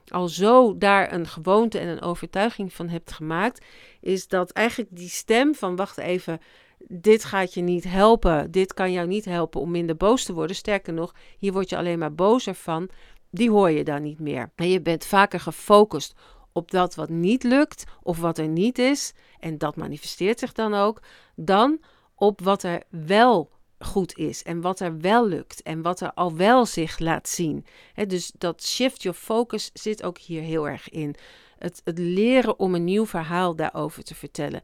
al 0.08 0.28
zo 0.28 0.78
daar 0.78 1.14
een 1.14 1.28
gewoonte 1.28 1.80
en 1.80 1.88
een 1.88 2.02
overtuiging 2.02 2.74
van 2.74 2.90
hebt 2.90 3.12
gemaakt, 3.12 3.66
is 4.02 4.28
dat 4.28 4.52
eigenlijk 4.52 4.90
die 4.96 5.10
stem 5.10 5.56
van 5.56 5.76
wacht 5.76 5.98
even, 5.98 6.40
dit 6.88 7.24
gaat 7.24 7.54
je 7.54 7.62
niet 7.62 7.84
helpen, 7.84 8.52
dit 8.52 8.74
kan 8.74 8.92
jou 8.92 9.08
niet 9.08 9.26
helpen 9.26 9.62
om 9.62 9.72
minder 9.72 9.98
boos 9.98 10.24
te 10.24 10.34
worden. 10.34 10.56
Sterker 10.56 10.94
nog, 10.94 11.16
hier 11.38 11.54
word 11.54 11.70
je 11.70 11.78
alleen 11.78 12.00
maar 12.00 12.14
bozer 12.14 12.56
van, 12.56 12.90
die 13.30 13.50
hoor 13.50 13.70
je 13.70 13.84
dan 13.84 14.02
niet 14.02 14.20
meer. 14.20 14.52
En 14.56 14.70
je 14.70 14.82
bent 14.82 15.06
vaker 15.06 15.40
gefocust 15.40 16.16
op 16.52 16.72
dat 16.72 16.96
wat 16.96 17.10
niet 17.10 17.44
lukt 17.44 17.84
of 18.02 18.20
wat 18.20 18.38
er 18.38 18.48
niet 18.48 18.80
is, 18.80 19.14
en 19.40 19.58
dat 19.58 19.76
manifesteert 19.76 20.40
zich 20.40 20.52
dan 20.52 20.74
ook, 20.74 21.02
dan 21.36 21.80
op 22.16 22.42
wat 22.42 22.64
er 22.64 22.84
wel 22.90 23.52
goed 23.84 24.18
is 24.18 24.44
en 24.44 24.62
wat 24.62 24.80
er 24.80 25.00
wel 25.00 25.28
lukt 25.28 25.62
en 25.62 25.82
wat 25.82 26.02
er 26.02 26.14
al 26.14 26.36
wel 26.36 26.66
zich 26.66 27.00
laat 27.00 27.30
zien. 27.30 27.66
dus 28.08 28.32
dat 28.38 28.64
shift 28.64 29.04
your 29.04 29.18
focus 29.18 29.70
zit 29.74 30.04
ook 30.04 30.18
hier 30.18 30.42
heel 30.42 30.68
erg 30.68 30.90
in. 30.90 31.16
Het, 31.58 31.82
het 31.84 31.98
leren 31.98 32.60
om 32.60 32.76
een 32.76 32.84
nieuw 32.84 33.06
verhaal 33.06 33.56
daarover 33.56 34.04
te 34.04 34.16
vertellen. 34.16 34.62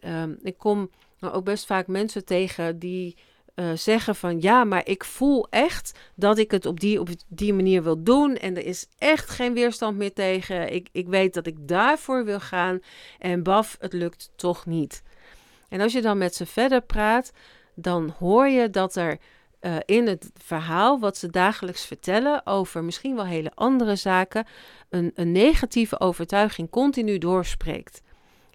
Ehm, 0.00 0.34
ik 0.42 0.58
kom 0.58 0.90
ook 1.20 1.44
best 1.44 1.66
vaak 1.66 1.86
mensen 1.86 2.24
tegen 2.24 2.78
die 2.78 3.16
uh, 3.56 3.72
zeggen 3.74 4.14
van 4.14 4.40
ja, 4.40 4.64
maar 4.64 4.86
ik 4.86 5.04
voel 5.04 5.46
echt 5.50 5.98
dat 6.14 6.38
ik 6.38 6.50
het 6.50 6.66
op 6.66 6.80
die, 6.80 7.00
op 7.00 7.08
die 7.28 7.54
manier 7.54 7.82
wil 7.82 8.02
doen. 8.02 8.36
En 8.36 8.56
er 8.56 8.64
is 8.64 8.86
echt 8.98 9.30
geen 9.30 9.54
weerstand 9.54 9.96
meer 9.96 10.12
tegen. 10.12 10.72
Ik, 10.72 10.88
ik 10.92 11.08
weet 11.08 11.34
dat 11.34 11.46
ik 11.46 11.68
daarvoor 11.68 12.24
wil 12.24 12.40
gaan. 12.40 12.80
En 13.18 13.42
baf, 13.42 13.76
het 13.80 13.92
lukt 13.92 14.30
toch 14.36 14.66
niet. 14.66 15.02
En 15.68 15.80
als 15.80 15.92
je 15.92 16.02
dan 16.02 16.18
met 16.18 16.34
ze 16.34 16.46
verder 16.46 16.80
praat, 16.80 17.32
dan 17.76 18.14
hoor 18.18 18.48
je 18.48 18.70
dat 18.70 18.96
er 18.96 19.18
uh, 19.60 19.76
in 19.84 20.06
het 20.06 20.30
verhaal 20.34 20.98
wat 20.98 21.16
ze 21.16 21.30
dagelijks 21.30 21.84
vertellen 21.84 22.46
over 22.46 22.84
misschien 22.84 23.14
wel 23.14 23.26
hele 23.26 23.52
andere 23.54 23.96
zaken, 23.96 24.46
een, 24.88 25.12
een 25.14 25.32
negatieve 25.32 26.00
overtuiging 26.00 26.70
continu 26.70 27.18
doorspreekt. 27.18 28.02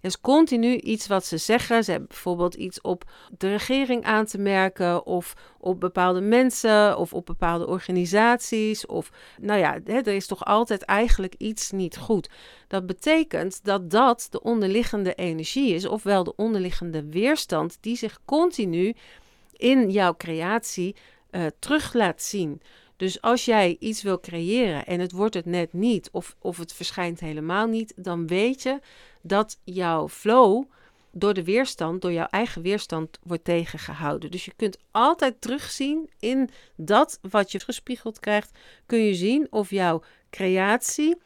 Is 0.01 0.22
continu 0.22 0.75
iets 0.75 1.08
wat 1.08 1.25
ze 1.25 1.38
zeggen. 1.38 1.84
Ze 1.84 1.91
hebben 1.91 2.10
bijvoorbeeld 2.10 2.53
iets 2.53 2.81
op 2.81 3.03
de 3.38 3.50
regering 3.50 4.03
aan 4.03 4.25
te 4.25 4.38
merken, 4.38 5.05
of 5.05 5.34
op 5.60 5.79
bepaalde 5.79 6.22
mensen, 6.22 6.98
of 6.98 7.13
op 7.13 7.25
bepaalde 7.25 7.67
organisaties. 7.67 8.86
Of 8.86 9.12
nou 9.39 9.60
ja, 9.60 9.79
hè, 9.84 9.98
er 9.98 10.08
is 10.08 10.27
toch 10.27 10.46
altijd 10.46 10.81
eigenlijk 10.81 11.36
iets 11.38 11.72
niet 11.72 11.98
goed. 11.98 12.29
Dat 12.67 12.86
betekent 12.86 13.63
dat 13.63 13.89
dat 13.89 14.27
de 14.29 14.41
onderliggende 14.41 15.13
energie 15.13 15.74
is, 15.74 15.86
ofwel 15.86 16.24
de 16.24 16.36
onderliggende 16.36 17.05
weerstand, 17.10 17.77
die 17.81 17.96
zich 17.96 18.20
continu 18.25 18.96
in 19.55 19.89
jouw 19.89 20.15
creatie 20.15 20.96
uh, 21.31 21.46
terug 21.60 21.93
laat 21.93 22.22
zien. 22.22 22.62
Dus 23.01 23.22
als 23.22 23.46
jij 23.46 23.75
iets 23.79 24.01
wil 24.01 24.20
creëren 24.20 24.86
en 24.86 25.00
het 25.00 25.12
wordt 25.12 25.34
het 25.34 25.46
net 25.46 25.74
niet, 25.74 26.10
of, 26.12 26.36
of 26.39 26.58
het 26.58 26.74
verschijnt 26.74 27.20
helemaal 27.20 27.67
niet, 27.67 27.93
dan 27.96 28.27
weet 28.27 28.62
je 28.62 28.79
dat 29.22 29.60
jouw 29.63 30.10
flow 30.10 30.63
door 31.12 31.34
de 31.34 31.43
weerstand, 31.43 32.01
door 32.01 32.12
jouw 32.12 32.27
eigen 32.29 32.62
weerstand 32.62 33.20
wordt 33.24 33.43
tegengehouden. 33.43 34.31
Dus 34.31 34.46
je 34.46 34.53
kunt 34.55 34.77
altijd 34.91 35.41
terugzien 35.41 36.10
in 36.20 36.50
dat 36.75 37.20
wat 37.22 37.51
je 37.51 37.60
gespiegeld 37.60 38.20
krijgt, 38.20 38.58
kun 38.86 39.00
je 39.00 39.13
zien 39.13 39.48
of 39.50 39.70
jouw 39.70 40.03
creatie, 40.29 41.17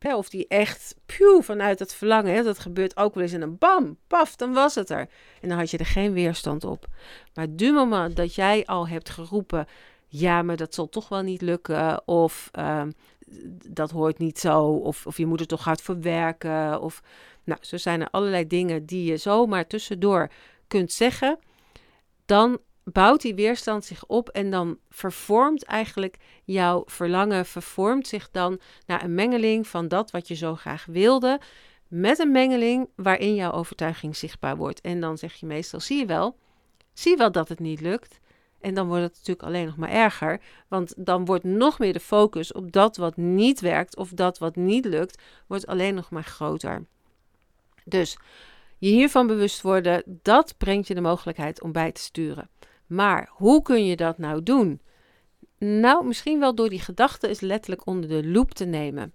of 0.00 0.28
die 0.28 0.48
echt 0.48 0.96
puw 1.06 1.42
vanuit 1.42 1.78
het 1.78 1.94
verlangen, 1.94 2.44
dat 2.44 2.58
gebeurt 2.58 2.96
ook 2.96 3.14
wel 3.14 3.22
eens 3.22 3.32
in 3.32 3.42
een 3.42 3.58
bam, 3.58 3.98
paf, 4.06 4.36
dan 4.36 4.52
was 4.52 4.74
het 4.74 4.90
er. 4.90 5.08
En 5.40 5.48
dan 5.48 5.58
had 5.58 5.70
je 5.70 5.78
er 5.78 5.86
geen 5.86 6.12
weerstand 6.12 6.64
op. 6.64 6.86
Maar 7.34 7.46
du 7.50 7.72
moment 7.72 8.16
dat 8.16 8.34
jij 8.34 8.66
al 8.66 8.88
hebt 8.88 9.10
geroepen, 9.10 9.66
ja, 10.18 10.42
maar 10.42 10.56
dat 10.56 10.74
zal 10.74 10.88
toch 10.88 11.08
wel 11.08 11.22
niet 11.22 11.42
lukken, 11.42 12.08
of 12.08 12.50
uh, 12.58 12.82
dat 13.68 13.90
hoort 13.90 14.18
niet 14.18 14.38
zo, 14.38 14.64
of, 14.64 15.06
of 15.06 15.16
je 15.16 15.26
moet 15.26 15.40
er 15.40 15.46
toch 15.46 15.64
hard 15.64 15.82
voor 15.82 16.00
werken, 16.00 16.80
of 16.80 17.02
nou, 17.44 17.58
zo 17.62 17.76
zijn 17.76 18.00
er 18.00 18.10
allerlei 18.10 18.46
dingen 18.46 18.86
die 18.86 19.04
je 19.04 19.16
zomaar 19.16 19.66
tussendoor 19.66 20.30
kunt 20.66 20.92
zeggen. 20.92 21.38
Dan 22.24 22.58
bouwt 22.84 23.20
die 23.20 23.34
weerstand 23.34 23.84
zich 23.84 24.06
op 24.06 24.28
en 24.28 24.50
dan 24.50 24.78
vervormt 24.88 25.64
eigenlijk 25.64 26.16
jouw 26.44 26.82
verlangen, 26.86 27.46
vervormt 27.46 28.06
zich 28.06 28.30
dan 28.30 28.60
naar 28.86 29.04
een 29.04 29.14
mengeling 29.14 29.66
van 29.66 29.88
dat 29.88 30.10
wat 30.10 30.28
je 30.28 30.34
zo 30.34 30.54
graag 30.54 30.84
wilde, 30.84 31.40
met 31.88 32.18
een 32.18 32.32
mengeling 32.32 32.88
waarin 32.94 33.34
jouw 33.34 33.52
overtuiging 33.52 34.16
zichtbaar 34.16 34.56
wordt. 34.56 34.80
En 34.80 35.00
dan 35.00 35.18
zeg 35.18 35.34
je 35.34 35.46
meestal, 35.46 35.80
zie 35.80 35.98
je 35.98 36.06
wel, 36.06 36.36
zie 36.92 37.10
je 37.10 37.16
wel 37.16 37.32
dat 37.32 37.48
het 37.48 37.60
niet 37.60 37.80
lukt. 37.80 38.20
En 38.60 38.74
dan 38.74 38.86
wordt 38.86 39.02
het 39.02 39.12
natuurlijk 39.12 39.42
alleen 39.42 39.66
nog 39.66 39.76
maar 39.76 39.90
erger, 39.90 40.40
want 40.68 40.94
dan 40.96 41.24
wordt 41.24 41.44
nog 41.44 41.78
meer 41.78 41.92
de 41.92 42.00
focus 42.00 42.52
op 42.52 42.72
dat 42.72 42.96
wat 42.96 43.16
niet 43.16 43.60
werkt 43.60 43.96
of 43.96 44.10
dat 44.10 44.38
wat 44.38 44.56
niet 44.56 44.84
lukt, 44.84 45.22
wordt 45.46 45.66
alleen 45.66 45.94
nog 45.94 46.10
maar 46.10 46.24
groter. 46.24 46.84
Dus 47.84 48.18
je 48.78 48.88
hiervan 48.88 49.26
bewust 49.26 49.62
worden, 49.62 50.02
dat 50.22 50.54
brengt 50.58 50.88
je 50.88 50.94
de 50.94 51.00
mogelijkheid 51.00 51.62
om 51.62 51.72
bij 51.72 51.92
te 51.92 52.00
sturen. 52.00 52.48
Maar 52.86 53.28
hoe 53.32 53.62
kun 53.62 53.86
je 53.86 53.96
dat 53.96 54.18
nou 54.18 54.42
doen? 54.42 54.80
Nou, 55.58 56.06
misschien 56.06 56.40
wel 56.40 56.54
door 56.54 56.68
die 56.68 56.80
gedachten 56.80 57.28
eens 57.28 57.40
letterlijk 57.40 57.86
onder 57.86 58.08
de 58.08 58.26
loep 58.26 58.52
te 58.54 58.64
nemen. 58.64 59.12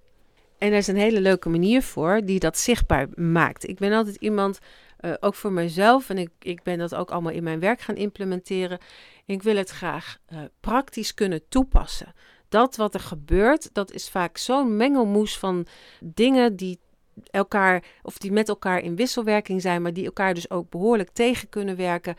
En 0.57 0.71
er 0.71 0.77
is 0.77 0.87
een 0.87 0.95
hele 0.95 1.21
leuke 1.21 1.49
manier 1.49 1.81
voor 1.81 2.21
die 2.25 2.39
dat 2.39 2.57
zichtbaar 2.57 3.07
maakt. 3.15 3.67
Ik 3.67 3.77
ben 3.77 3.91
altijd 3.91 4.15
iemand, 4.15 4.59
uh, 5.01 5.13
ook 5.19 5.35
voor 5.35 5.51
mezelf, 5.51 6.09
en 6.09 6.17
ik, 6.17 6.29
ik 6.39 6.63
ben 6.63 6.77
dat 6.77 6.95
ook 6.95 7.11
allemaal 7.11 7.31
in 7.31 7.43
mijn 7.43 7.59
werk 7.59 7.81
gaan 7.81 7.95
implementeren. 7.95 8.79
Ik 9.25 9.43
wil 9.43 9.55
het 9.55 9.69
graag 9.69 10.17
uh, 10.29 10.39
praktisch 10.59 11.13
kunnen 11.13 11.41
toepassen. 11.49 12.13
Dat 12.49 12.75
wat 12.75 12.93
er 12.93 12.99
gebeurt, 12.99 13.69
dat 13.73 13.91
is 13.91 14.09
vaak 14.09 14.37
zo'n 14.37 14.77
mengelmoes 14.77 15.37
van 15.37 15.65
dingen 15.99 16.55
die 16.55 16.79
elkaar, 17.31 17.83
of 18.01 18.17
die 18.17 18.31
met 18.31 18.49
elkaar 18.49 18.79
in 18.79 18.95
wisselwerking 18.95 19.61
zijn, 19.61 19.81
maar 19.81 19.93
die 19.93 20.05
elkaar 20.05 20.33
dus 20.33 20.49
ook 20.49 20.69
behoorlijk 20.69 21.09
tegen 21.13 21.49
kunnen 21.49 21.75
werken. 21.75 22.15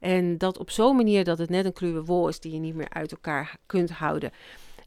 En 0.00 0.38
dat 0.38 0.58
op 0.58 0.70
zo'n 0.70 0.96
manier 0.96 1.24
dat 1.24 1.38
het 1.38 1.50
net 1.50 1.64
een 1.64 1.72
kluwe 1.72 2.04
wol 2.04 2.28
is 2.28 2.40
die 2.40 2.52
je 2.52 2.58
niet 2.58 2.74
meer 2.74 2.90
uit 2.90 3.12
elkaar 3.12 3.56
kunt 3.66 3.90
houden. 3.90 4.30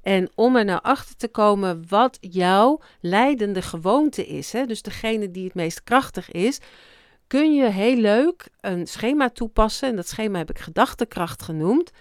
En 0.01 0.29
om 0.35 0.55
er 0.55 0.65
nou 0.65 0.79
achter 0.81 1.15
te 1.15 1.27
komen 1.27 1.83
wat 1.87 2.17
jouw 2.21 2.81
leidende 2.99 3.61
gewoonte 3.61 4.27
is, 4.27 4.51
hè, 4.51 4.65
dus 4.65 4.81
degene 4.81 5.31
die 5.31 5.43
het 5.43 5.53
meest 5.53 5.83
krachtig 5.83 6.31
is, 6.31 6.59
kun 7.29 7.55
je 7.55 7.69
heel 7.69 7.95
leuk 7.95 8.47
een 8.61 8.87
schema 8.87 9.29
toepassen. 9.29 9.89
En 9.89 9.95
dat 9.95 10.07
schema 10.07 10.37
heb 10.37 10.49
ik 10.49 10.59
gedachtekracht 10.59 11.41
genoemd. 11.41 11.91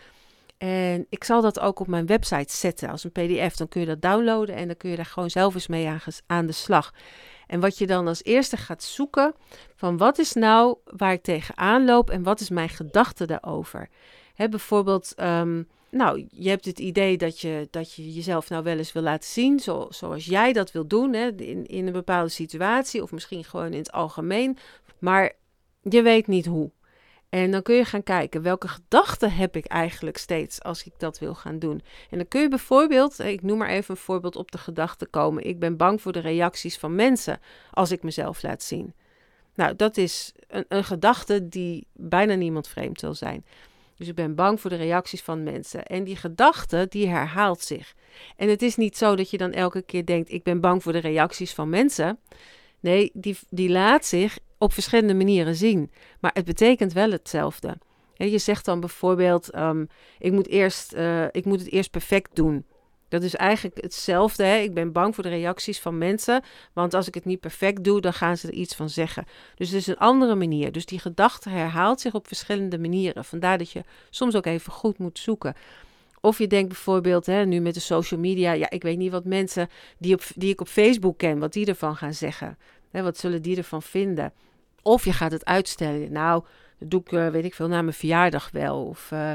En 0.58 1.06
ik 1.08 1.24
zal 1.24 1.42
dat 1.42 1.60
ook 1.60 1.80
op 1.80 1.86
mijn 1.86 2.06
website 2.06 2.56
zetten 2.56 2.88
als 2.88 3.04
een 3.04 3.12
PDF. 3.12 3.56
Dan 3.56 3.68
kun 3.68 3.80
je 3.80 3.86
dat 3.86 4.02
downloaden 4.02 4.54
en 4.54 4.66
dan 4.66 4.76
kun 4.76 4.90
je 4.90 4.96
daar 4.96 5.04
gewoon 5.04 5.30
zelf 5.30 5.54
eens 5.54 5.66
mee 5.66 5.90
aan 6.26 6.46
de 6.46 6.52
slag. 6.52 6.92
En 7.46 7.60
wat 7.60 7.78
je 7.78 7.86
dan 7.86 8.06
als 8.06 8.24
eerste 8.24 8.56
gaat 8.56 8.82
zoeken, 8.82 9.34
van 9.76 9.96
wat 9.96 10.18
is 10.18 10.32
nou 10.32 10.76
waar 10.84 11.12
ik 11.12 11.22
tegenaan 11.22 11.84
loop 11.84 12.10
en 12.10 12.22
wat 12.22 12.40
is 12.40 12.50
mijn 12.50 12.68
gedachte 12.68 13.26
daarover? 13.26 13.88
Hè, 14.34 14.48
bijvoorbeeld, 14.48 15.14
um, 15.20 15.68
nou, 15.90 16.26
je 16.30 16.48
hebt 16.48 16.64
het 16.64 16.78
idee 16.78 17.16
dat 17.16 17.40
je, 17.40 17.68
dat 17.70 17.94
je 17.94 18.12
jezelf 18.12 18.48
nou 18.48 18.62
wel 18.62 18.78
eens 18.78 18.92
wil 18.92 19.02
laten 19.02 19.28
zien, 19.28 19.60
zo, 19.60 19.86
zoals 19.90 20.24
jij 20.24 20.52
dat 20.52 20.72
wil 20.72 20.86
doen, 20.86 21.12
hè, 21.12 21.32
in, 21.36 21.66
in 21.66 21.86
een 21.86 21.92
bepaalde 21.92 22.28
situatie 22.28 23.02
of 23.02 23.12
misschien 23.12 23.44
gewoon 23.44 23.72
in 23.72 23.78
het 23.78 23.92
algemeen, 23.92 24.58
maar 25.00 25.32
je 25.82 26.02
weet 26.02 26.26
niet 26.26 26.46
hoe. 26.46 26.70
En 27.28 27.50
dan 27.50 27.62
kun 27.62 27.74
je 27.74 27.84
gaan 27.84 28.02
kijken 28.02 28.42
welke 28.42 28.68
gedachten 28.68 29.32
heb 29.32 29.56
ik 29.56 29.64
eigenlijk 29.64 30.16
steeds 30.16 30.62
als 30.62 30.84
ik 30.84 30.92
dat 30.98 31.18
wil 31.18 31.34
gaan 31.34 31.58
doen. 31.58 31.82
En 32.10 32.18
dan 32.18 32.28
kun 32.28 32.40
je 32.40 32.48
bijvoorbeeld, 32.48 33.18
ik 33.18 33.42
noem 33.42 33.58
maar 33.58 33.68
even 33.68 33.94
een 33.94 34.00
voorbeeld 34.00 34.36
op 34.36 34.52
de 34.52 34.58
gedachte 34.58 35.06
komen. 35.06 35.46
Ik 35.46 35.58
ben 35.58 35.76
bang 35.76 36.02
voor 36.02 36.12
de 36.12 36.18
reacties 36.18 36.78
van 36.78 36.94
mensen 36.94 37.40
als 37.70 37.90
ik 37.90 38.02
mezelf 38.02 38.42
laat 38.42 38.62
zien. 38.62 38.94
Nou, 39.54 39.76
dat 39.76 39.96
is 39.96 40.32
een, 40.48 40.64
een 40.68 40.84
gedachte 40.84 41.48
die 41.48 41.86
bijna 41.92 42.34
niemand 42.34 42.68
vreemd 42.68 43.00
wil 43.00 43.14
zijn. 43.14 43.44
Dus 43.96 44.08
ik 44.08 44.14
ben 44.14 44.34
bang 44.34 44.60
voor 44.60 44.70
de 44.70 44.76
reacties 44.76 45.22
van 45.22 45.42
mensen. 45.42 45.84
En 45.84 46.04
die 46.04 46.16
gedachte, 46.16 46.86
die 46.88 47.08
herhaalt 47.08 47.60
zich. 47.60 47.94
En 48.36 48.48
het 48.48 48.62
is 48.62 48.76
niet 48.76 48.96
zo 48.96 49.16
dat 49.16 49.30
je 49.30 49.38
dan 49.38 49.52
elke 49.52 49.82
keer 49.82 50.06
denkt, 50.06 50.32
ik 50.32 50.42
ben 50.42 50.60
bang 50.60 50.82
voor 50.82 50.92
de 50.92 50.98
reacties 50.98 51.54
van 51.54 51.68
mensen. 51.68 52.18
Nee, 52.80 53.10
die, 53.14 53.38
die 53.48 53.70
laat 53.70 54.04
zich 54.04 54.38
op 54.58 54.72
verschillende 54.72 55.14
manieren 55.14 55.54
zien. 55.54 55.90
Maar 56.20 56.30
het 56.34 56.44
betekent 56.44 56.92
wel 56.92 57.10
hetzelfde. 57.10 57.78
Je 58.14 58.38
zegt 58.38 58.64
dan 58.64 58.80
bijvoorbeeld, 58.80 59.56
um, 59.56 59.88
ik, 60.18 60.32
moet 60.32 60.48
eerst, 60.48 60.94
uh, 60.94 61.24
ik 61.30 61.44
moet 61.44 61.60
het 61.60 61.70
eerst 61.70 61.90
perfect 61.90 62.36
doen. 62.36 62.64
Dat 63.08 63.22
is 63.22 63.34
eigenlijk 63.34 63.82
hetzelfde. 63.82 64.44
Hè? 64.44 64.56
Ik 64.56 64.74
ben 64.74 64.92
bang 64.92 65.14
voor 65.14 65.24
de 65.24 65.30
reacties 65.30 65.80
van 65.80 65.98
mensen. 65.98 66.42
Want 66.72 66.94
als 66.94 67.06
ik 67.08 67.14
het 67.14 67.24
niet 67.24 67.40
perfect 67.40 67.84
doe, 67.84 68.00
dan 68.00 68.12
gaan 68.12 68.36
ze 68.36 68.46
er 68.46 68.54
iets 68.54 68.74
van 68.74 68.90
zeggen. 68.90 69.24
Dus 69.54 69.68
het 69.68 69.80
is 69.80 69.86
een 69.86 69.98
andere 69.98 70.34
manier. 70.34 70.72
Dus 70.72 70.86
die 70.86 70.98
gedachte 70.98 71.48
herhaalt 71.48 72.00
zich 72.00 72.14
op 72.14 72.26
verschillende 72.26 72.78
manieren. 72.78 73.24
Vandaar 73.24 73.58
dat 73.58 73.70
je 73.70 73.82
soms 74.10 74.34
ook 74.34 74.46
even 74.46 74.72
goed 74.72 74.98
moet 74.98 75.18
zoeken. 75.18 75.54
Of 76.20 76.38
je 76.38 76.46
denkt 76.46 76.68
bijvoorbeeld, 76.68 77.26
hè, 77.26 77.46
nu 77.46 77.60
met 77.60 77.74
de 77.74 77.80
social 77.80 78.20
media, 78.20 78.52
ja, 78.52 78.70
ik 78.70 78.82
weet 78.82 78.98
niet 78.98 79.10
wat 79.10 79.24
mensen 79.24 79.68
die, 79.98 80.14
op, 80.14 80.22
die 80.34 80.52
ik 80.52 80.60
op 80.60 80.68
Facebook 80.68 81.18
ken, 81.18 81.38
wat 81.38 81.52
die 81.52 81.66
ervan 81.66 81.96
gaan 81.96 82.14
zeggen. 82.14 82.58
Hè, 82.90 83.02
wat 83.02 83.18
zullen 83.18 83.42
die 83.42 83.56
ervan 83.56 83.82
vinden? 83.82 84.32
Of 84.82 85.04
je 85.04 85.12
gaat 85.12 85.32
het 85.32 85.44
uitstellen. 85.44 86.12
Nou, 86.12 86.44
Dat 86.78 86.90
doe 86.90 87.00
ik, 87.00 87.12
eh, 87.12 87.28
weet 87.28 87.44
ik 87.44 87.54
veel, 87.54 87.68
na 87.68 87.82
mijn 87.82 87.94
verjaardag 87.96 88.50
wel. 88.50 88.84
Of 88.84 89.10
uh, 89.12 89.32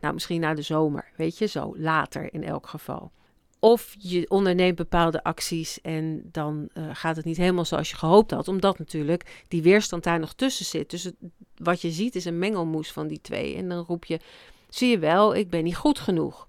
nou, 0.00 0.14
misschien 0.14 0.40
na 0.40 0.54
de 0.54 0.62
zomer. 0.62 1.10
Weet 1.16 1.38
je, 1.38 1.46
zo 1.46 1.74
later 1.76 2.34
in 2.34 2.44
elk 2.44 2.66
geval. 2.66 3.10
Of 3.58 3.94
je 3.98 4.30
onderneemt 4.30 4.76
bepaalde 4.76 5.22
acties 5.22 5.80
en 5.80 6.28
dan 6.32 6.68
uh, 6.74 6.84
gaat 6.92 7.16
het 7.16 7.24
niet 7.24 7.36
helemaal 7.36 7.64
zoals 7.64 7.90
je 7.90 7.96
gehoopt 7.96 8.30
had. 8.30 8.48
Omdat 8.48 8.78
natuurlijk 8.78 9.44
die 9.48 9.62
weerstand 9.62 10.04
daar 10.04 10.18
nog 10.18 10.32
tussen 10.32 10.64
zit. 10.64 10.90
Dus 10.90 11.10
wat 11.56 11.80
je 11.80 11.90
ziet 11.90 12.14
is 12.14 12.24
een 12.24 12.38
mengelmoes 12.38 12.92
van 12.92 13.06
die 13.06 13.20
twee. 13.20 13.56
En 13.56 13.68
dan 13.68 13.84
roep 13.84 14.04
je, 14.04 14.20
zie 14.68 14.90
je 14.90 14.98
wel, 14.98 15.34
ik 15.34 15.50
ben 15.50 15.64
niet 15.64 15.76
goed 15.76 15.98
genoeg. 15.98 16.48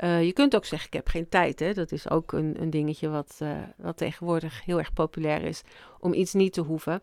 Je 0.00 0.32
kunt 0.34 0.56
ook 0.56 0.64
zeggen, 0.64 0.88
ik 0.88 0.94
heb 0.94 1.08
geen 1.08 1.28
tijd. 1.28 1.60
Hè? 1.60 1.74
Dat 1.74 1.92
is 1.92 2.10
ook 2.10 2.32
een, 2.32 2.62
een 2.62 2.70
dingetje 2.70 3.08
wat, 3.08 3.38
wat 3.76 3.96
tegenwoordig 3.96 4.64
heel 4.64 4.78
erg 4.78 4.92
populair 4.92 5.42
is. 5.42 5.62
Om 6.00 6.14
iets 6.14 6.32
niet 6.32 6.52
te 6.52 6.60
hoeven. 6.60 7.02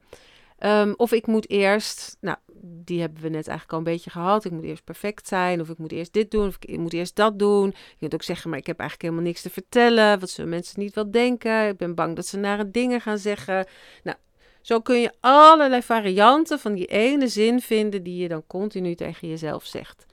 Um, 0.60 0.94
of 0.98 1.12
ik 1.12 1.28
moet 1.28 1.50
eerst, 1.50 2.18
nou, 2.20 2.38
die 2.62 3.02
hebben 3.02 3.22
we 3.22 3.30
net 3.30 3.48
eigenlijk 3.48 3.72
al 3.72 3.78
een 3.78 3.94
beetje 3.94 4.10
gehad. 4.10 4.46
Ik 4.46 4.52
moet 4.52 4.64
eerst 4.64 4.84
perfect 4.84 5.28
zijn, 5.28 5.62
of 5.62 5.70
ik 5.70 5.78
moet 5.78 5.92
eerst 5.92 6.14
dit 6.14 6.32
doen, 6.32 6.48
of 6.48 6.58
ik 6.60 6.78
moet 6.78 6.94
eerst 6.94 7.16
dat 7.16 7.40
doen. 7.40 7.68
Je 7.68 7.96
kunt 8.00 8.14
ook 8.14 8.24
zeggen, 8.24 8.50
maar 8.50 8.60
ik 8.60 8.68
heb 8.68 8.80
eigenlijk 8.80 9.10
helemaal 9.10 9.30
niks 9.32 9.42
te 9.42 9.50
vertellen. 9.50 10.20
Wat 10.20 10.30
zullen 10.30 10.50
mensen 10.50 10.80
niet 10.80 10.96
wel 10.96 11.12
denken? 11.12 11.68
Ik 11.68 11.78
ben 11.78 11.96
bang 11.96 12.16
dat 12.16 12.26
ze 12.26 12.38
nare 12.38 12.72
dingen 12.72 13.02
gaan 13.02 13.18
zeggen. 13.18 13.68
Nou, 14.04 14.18
zo 14.62 14.82
kun 14.82 15.02
je 15.02 15.14
allerlei 15.20 15.82
varianten 15.82 16.60
van 16.60 16.74
die 16.74 16.86
ene 16.86 17.28
zin 17.28 17.62
vinden 17.62 18.04
die 18.04 18.22
je 18.22 18.28
dan 18.28 18.48
continu 18.48 18.96
tegen 18.96 19.28
jezelf 19.28 19.66
zegt. 19.66 20.06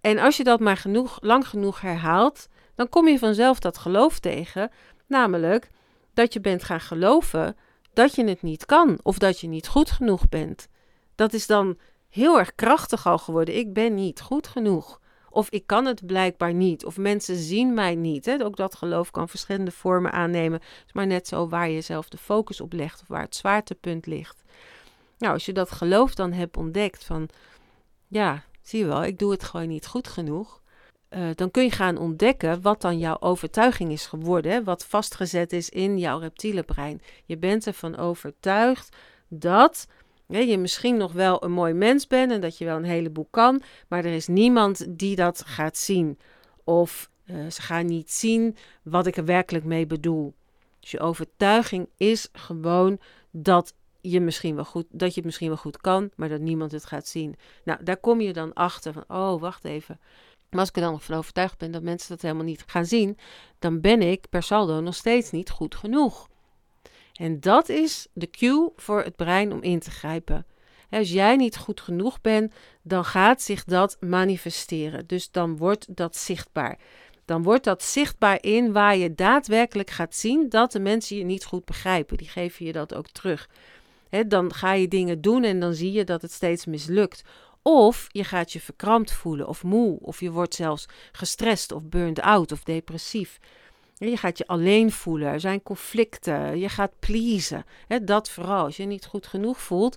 En 0.00 0.18
als 0.18 0.36
je 0.36 0.44
dat 0.44 0.60
maar 0.60 0.76
genoeg, 0.76 1.18
lang 1.20 1.48
genoeg 1.48 1.80
herhaalt, 1.80 2.48
dan 2.74 2.88
kom 2.88 3.08
je 3.08 3.18
vanzelf 3.18 3.58
dat 3.58 3.78
geloof 3.78 4.18
tegen. 4.18 4.70
Namelijk 5.06 5.70
dat 6.14 6.32
je 6.32 6.40
bent 6.40 6.64
gaan 6.64 6.80
geloven 6.80 7.56
dat 7.92 8.14
je 8.14 8.24
het 8.24 8.42
niet 8.42 8.66
kan 8.66 8.98
of 9.02 9.18
dat 9.18 9.40
je 9.40 9.48
niet 9.48 9.68
goed 9.68 9.90
genoeg 9.90 10.28
bent. 10.28 10.68
Dat 11.14 11.32
is 11.32 11.46
dan 11.46 11.78
heel 12.08 12.38
erg 12.38 12.54
krachtig 12.54 13.06
al 13.06 13.18
geworden. 13.18 13.56
Ik 13.56 13.72
ben 13.72 13.94
niet 13.94 14.20
goed 14.20 14.46
genoeg. 14.46 15.00
Of 15.30 15.50
ik 15.50 15.66
kan 15.66 15.84
het 15.84 16.06
blijkbaar 16.06 16.54
niet. 16.54 16.84
Of 16.84 16.96
mensen 16.96 17.36
zien 17.36 17.74
mij 17.74 17.94
niet. 17.94 18.24
Hè? 18.24 18.44
Ook 18.44 18.56
dat 18.56 18.74
geloof 18.74 19.10
kan 19.10 19.28
verschillende 19.28 19.70
vormen 19.70 20.12
aannemen. 20.12 20.60
Het 20.60 20.86
is 20.86 20.92
maar 20.92 21.06
net 21.06 21.28
zo 21.28 21.48
waar 21.48 21.68
je 21.68 21.80
zelf 21.80 22.08
de 22.08 22.18
focus 22.18 22.60
op 22.60 22.72
legt 22.72 23.00
of 23.00 23.08
waar 23.08 23.22
het 23.22 23.36
zwaartepunt 23.36 24.06
ligt. 24.06 24.42
Nou, 25.18 25.32
als 25.32 25.46
je 25.46 25.52
dat 25.52 25.70
geloof 25.70 26.14
dan 26.14 26.32
hebt 26.32 26.56
ontdekt 26.56 27.04
van, 27.04 27.28
ja, 28.08 28.44
zie 28.62 28.78
je 28.78 28.86
wel, 28.86 29.04
ik 29.04 29.18
doe 29.18 29.30
het 29.30 29.44
gewoon 29.44 29.68
niet 29.68 29.86
goed 29.86 30.08
genoeg. 30.08 30.61
Uh, 31.16 31.28
dan 31.34 31.50
kun 31.50 31.62
je 31.62 31.70
gaan 31.70 31.98
ontdekken 31.98 32.62
wat 32.62 32.80
dan 32.80 32.98
jouw 32.98 33.16
overtuiging 33.20 33.92
is 33.92 34.06
geworden, 34.06 34.52
hè? 34.52 34.64
wat 34.64 34.84
vastgezet 34.84 35.52
is 35.52 35.68
in 35.68 35.98
jouw 35.98 36.18
reptiele 36.18 36.62
brein. 36.62 37.02
Je 37.24 37.36
bent 37.36 37.66
ervan 37.66 37.96
overtuigd 37.96 38.96
dat 39.28 39.86
hè, 40.26 40.38
je 40.38 40.58
misschien 40.58 40.96
nog 40.96 41.12
wel 41.12 41.44
een 41.44 41.52
mooi 41.52 41.72
mens 41.72 42.06
bent 42.06 42.32
en 42.32 42.40
dat 42.40 42.58
je 42.58 42.64
wel 42.64 42.76
een 42.76 42.84
heleboel 42.84 43.28
kan, 43.30 43.62
maar 43.88 44.04
er 44.04 44.12
is 44.12 44.26
niemand 44.26 44.98
die 44.98 45.16
dat 45.16 45.42
gaat 45.46 45.76
zien. 45.76 46.18
Of 46.64 47.10
uh, 47.24 47.50
ze 47.50 47.62
gaan 47.62 47.86
niet 47.86 48.12
zien 48.12 48.56
wat 48.82 49.06
ik 49.06 49.16
er 49.16 49.24
werkelijk 49.24 49.64
mee 49.64 49.86
bedoel. 49.86 50.34
Dus 50.80 50.90
je 50.90 51.00
overtuiging 51.00 51.88
is 51.96 52.28
gewoon 52.32 52.98
dat 53.30 53.74
je 54.00 54.20
misschien 54.20 54.54
wel 54.54 54.64
goed, 54.64 54.86
dat 54.90 55.08
je 55.08 55.14
het 55.14 55.24
misschien 55.24 55.48
wel 55.48 55.56
goed 55.56 55.80
kan, 55.80 56.10
maar 56.16 56.28
dat 56.28 56.40
niemand 56.40 56.72
het 56.72 56.84
gaat 56.84 57.06
zien. 57.06 57.36
Nou, 57.64 57.84
daar 57.84 57.96
kom 57.96 58.20
je 58.20 58.32
dan 58.32 58.52
achter 58.52 58.92
van, 58.92 59.04
oh, 59.08 59.40
wacht 59.40 59.64
even. 59.64 60.00
Maar 60.52 60.60
als 60.60 60.68
ik 60.68 60.76
er 60.76 60.82
dan 60.82 61.00
van 61.00 61.16
overtuigd 61.16 61.58
ben 61.58 61.70
dat 61.70 61.82
mensen 61.82 62.08
dat 62.08 62.22
helemaal 62.22 62.44
niet 62.44 62.64
gaan 62.66 62.86
zien, 62.86 63.18
dan 63.58 63.80
ben 63.80 64.02
ik 64.02 64.26
per 64.30 64.42
saldo 64.42 64.80
nog 64.80 64.94
steeds 64.94 65.30
niet 65.30 65.50
goed 65.50 65.74
genoeg. 65.74 66.28
En 67.12 67.40
dat 67.40 67.68
is 67.68 68.06
de 68.12 68.30
cue 68.30 68.72
voor 68.76 69.02
het 69.02 69.16
brein 69.16 69.52
om 69.52 69.62
in 69.62 69.78
te 69.78 69.90
grijpen. 69.90 70.46
Als 70.90 71.10
jij 71.12 71.36
niet 71.36 71.56
goed 71.56 71.80
genoeg 71.80 72.20
bent, 72.20 72.54
dan 72.82 73.04
gaat 73.04 73.42
zich 73.42 73.64
dat 73.64 73.96
manifesteren. 74.00 75.06
Dus 75.06 75.30
dan 75.30 75.56
wordt 75.56 75.96
dat 75.96 76.16
zichtbaar. 76.16 76.78
Dan 77.24 77.42
wordt 77.42 77.64
dat 77.64 77.82
zichtbaar 77.82 78.42
in 78.42 78.72
waar 78.72 78.96
je 78.96 79.14
daadwerkelijk 79.14 79.90
gaat 79.90 80.14
zien 80.14 80.48
dat 80.48 80.72
de 80.72 80.80
mensen 80.80 81.16
je 81.16 81.24
niet 81.24 81.44
goed 81.44 81.64
begrijpen. 81.64 82.16
Die 82.16 82.28
geven 82.28 82.66
je 82.66 82.72
dat 82.72 82.94
ook 82.94 83.08
terug. 83.08 83.48
dan 84.26 84.54
ga 84.54 84.72
je 84.72 84.88
dingen 84.88 85.20
doen 85.20 85.44
en 85.44 85.60
dan 85.60 85.74
zie 85.74 85.92
je 85.92 86.04
dat 86.04 86.22
het 86.22 86.32
steeds 86.32 86.66
mislukt. 86.66 87.22
Of 87.62 88.06
je 88.08 88.24
gaat 88.24 88.52
je 88.52 88.60
verkrampt 88.60 89.12
voelen 89.12 89.48
of 89.48 89.62
moe, 89.62 89.98
of 90.00 90.20
je 90.20 90.30
wordt 90.30 90.54
zelfs 90.54 90.86
gestrest 91.12 91.72
of 91.72 91.88
burned 91.88 92.20
out 92.20 92.52
of 92.52 92.62
depressief. 92.62 93.38
Je 93.94 94.16
gaat 94.16 94.38
je 94.38 94.46
alleen 94.46 94.92
voelen, 94.92 95.28
er 95.28 95.40
zijn 95.40 95.62
conflicten, 95.62 96.58
je 96.58 96.68
gaat 96.68 96.92
pleasen. 96.98 97.64
dat 98.02 98.30
vooral. 98.30 98.64
Als 98.64 98.76
je 98.76 98.84
niet 98.84 99.06
goed 99.06 99.26
genoeg 99.26 99.60
voelt 99.60 99.96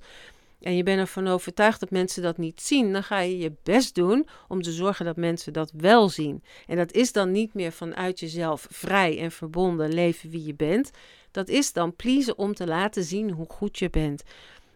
en 0.61 0.75
je 0.75 0.83
bent 0.83 0.99
ervan 0.99 1.27
overtuigd 1.27 1.79
dat 1.79 1.89
mensen 1.89 2.21
dat 2.21 2.37
niet 2.37 2.61
zien, 2.61 2.93
dan 2.93 3.03
ga 3.03 3.19
je 3.19 3.37
je 3.37 3.53
best 3.63 3.95
doen 3.95 4.27
om 4.47 4.61
te 4.61 4.71
zorgen 4.71 5.05
dat 5.05 5.15
mensen 5.15 5.53
dat 5.53 5.71
wel 5.77 6.09
zien. 6.09 6.43
En 6.67 6.77
dat 6.77 6.91
is 6.91 7.11
dan 7.11 7.31
niet 7.31 7.53
meer 7.53 7.71
vanuit 7.71 8.19
jezelf 8.19 8.67
vrij 8.69 9.19
en 9.19 9.31
verbonden 9.31 9.93
leven 9.93 10.29
wie 10.29 10.45
je 10.45 10.55
bent. 10.55 10.91
Dat 11.31 11.49
is 11.49 11.73
dan 11.73 11.95
pleasen 11.95 12.37
om 12.37 12.53
te 12.53 12.67
laten 12.67 13.03
zien 13.03 13.31
hoe 13.31 13.49
goed 13.49 13.79
je 13.79 13.89
bent. 13.89 14.23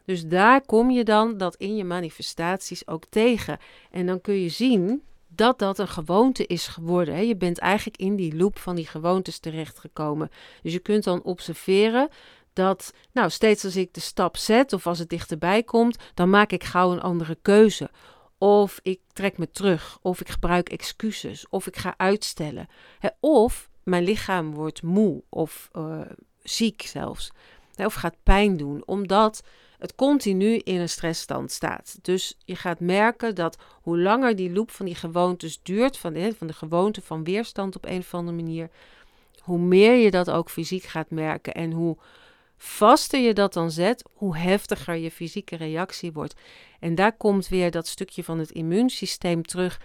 Dus 0.10 0.26
daar 0.26 0.66
kom 0.66 0.92
je 0.92 1.04
dan 1.04 1.38
dat 1.38 1.56
in 1.56 1.76
je 1.76 1.84
manifestaties 1.84 2.88
ook 2.88 3.04
tegen. 3.10 3.58
En 3.92 4.06
dan 4.06 4.22
kun 4.22 4.34
je 4.34 4.50
zien 4.50 5.04
dat 5.28 5.60
dat 5.60 5.80
een 5.80 5.88
gewoonte 5.88 6.46
is 6.46 6.68
geworden. 6.68 7.28
Je 7.28 7.36
bent 7.36 7.58
eigenlijk 7.58 7.98
in 7.98 8.16
die 8.16 8.36
loop 8.36 8.60
van 8.60 8.76
die 8.76 8.88
gewoontes 8.88 9.40
terechtgekomen. 9.40 10.30
Dus 10.62 10.74
je 10.74 10.80
kunt 10.80 11.04
dan 11.04 11.24
observeren 11.24 12.10
dat, 12.54 12.94
nou, 13.12 13.30
steeds 13.30 13.66
als 13.66 13.76
ik 13.76 13.94
de 13.94 14.00
stap 14.00 14.38
zet 14.38 14.74
of 14.74 14.88
als 14.88 15.00
het 15.00 15.10
dichterbij 15.10 15.64
komt, 15.64 15.98
dan 16.14 16.30
maak 16.30 16.52
ik 16.52 16.64
gauw 16.64 16.92
een 16.92 17.02
andere 17.02 17.38
keuze. 17.42 17.90
Of 18.38 18.80
ik 18.84 19.00
trek 19.14 19.38
me 19.38 19.52
terug, 19.52 19.98
of 20.02 20.22
ik 20.22 20.30
gebruik 20.30 20.70
excuses, 20.70 21.46
of 21.50 21.68
ik 21.68 21.78
ga 21.78 21.94
uitstellen. 21.98 22.68
Of 23.20 23.70
mijn 23.84 24.04
lichaam 24.04 24.54
wordt 24.54 24.84
moe 24.84 25.24
of 25.30 25.70
uh, 25.74 26.02
ziek 26.44 26.82
zelfs. 26.82 27.32
Of 27.86 27.94
gaat 27.94 28.16
pijn 28.24 28.58
doen, 28.58 28.84
omdat 28.86 29.44
het 29.80 29.96
continu 29.96 30.56
in 30.56 30.80
een 30.80 30.90
stressstand 30.90 31.52
staat. 31.52 32.00
Dus 32.02 32.38
je 32.46 32.56
gaat 32.56 32.80
merken 32.80 33.36
dat 33.36 33.58
hoe 33.82 34.00
langer 34.00 34.36
die 34.36 34.52
loop 34.52 34.72
van 34.72 34.86
die 34.86 34.96
gewoontes 34.96 35.60
duurt, 35.64 35.98
van 35.98 36.14
de, 36.14 36.36
van 36.38 36.48
de 36.48 36.54
gewoonte 36.54 37.02
van 37.02 37.24
weerstand 37.24 37.76
op 37.76 37.86
een 37.86 38.00
of 38.00 38.14
andere 38.14 38.38
manier, 38.38 38.70
hoe 39.40 39.60
meer 39.60 39.96
je 39.96 40.12
dat 40.12 40.30
ook 40.30 40.50
fysiek 40.50 40.84
gaat 40.84 41.10
merken 41.10 41.54
en 41.54 41.72
hoe 41.72 41.98
vaster 42.58 43.20
je 43.20 43.34
dat 43.34 43.54
dan 43.54 43.72
zet, 43.72 44.04
hoe 44.14 44.38
heftiger 44.38 44.96
je 44.96 45.12
fysieke 45.12 45.56
reactie 45.56 46.12
wordt. 46.12 46.36
En 46.80 46.96
daar 46.96 47.18
komt 47.18 47.48
weer 47.48 47.72
dat 47.72 47.88
stukje 47.88 48.24
van 48.24 48.40
het 48.40 48.52
immuunsysteem 48.52 49.44
terug 49.44 49.80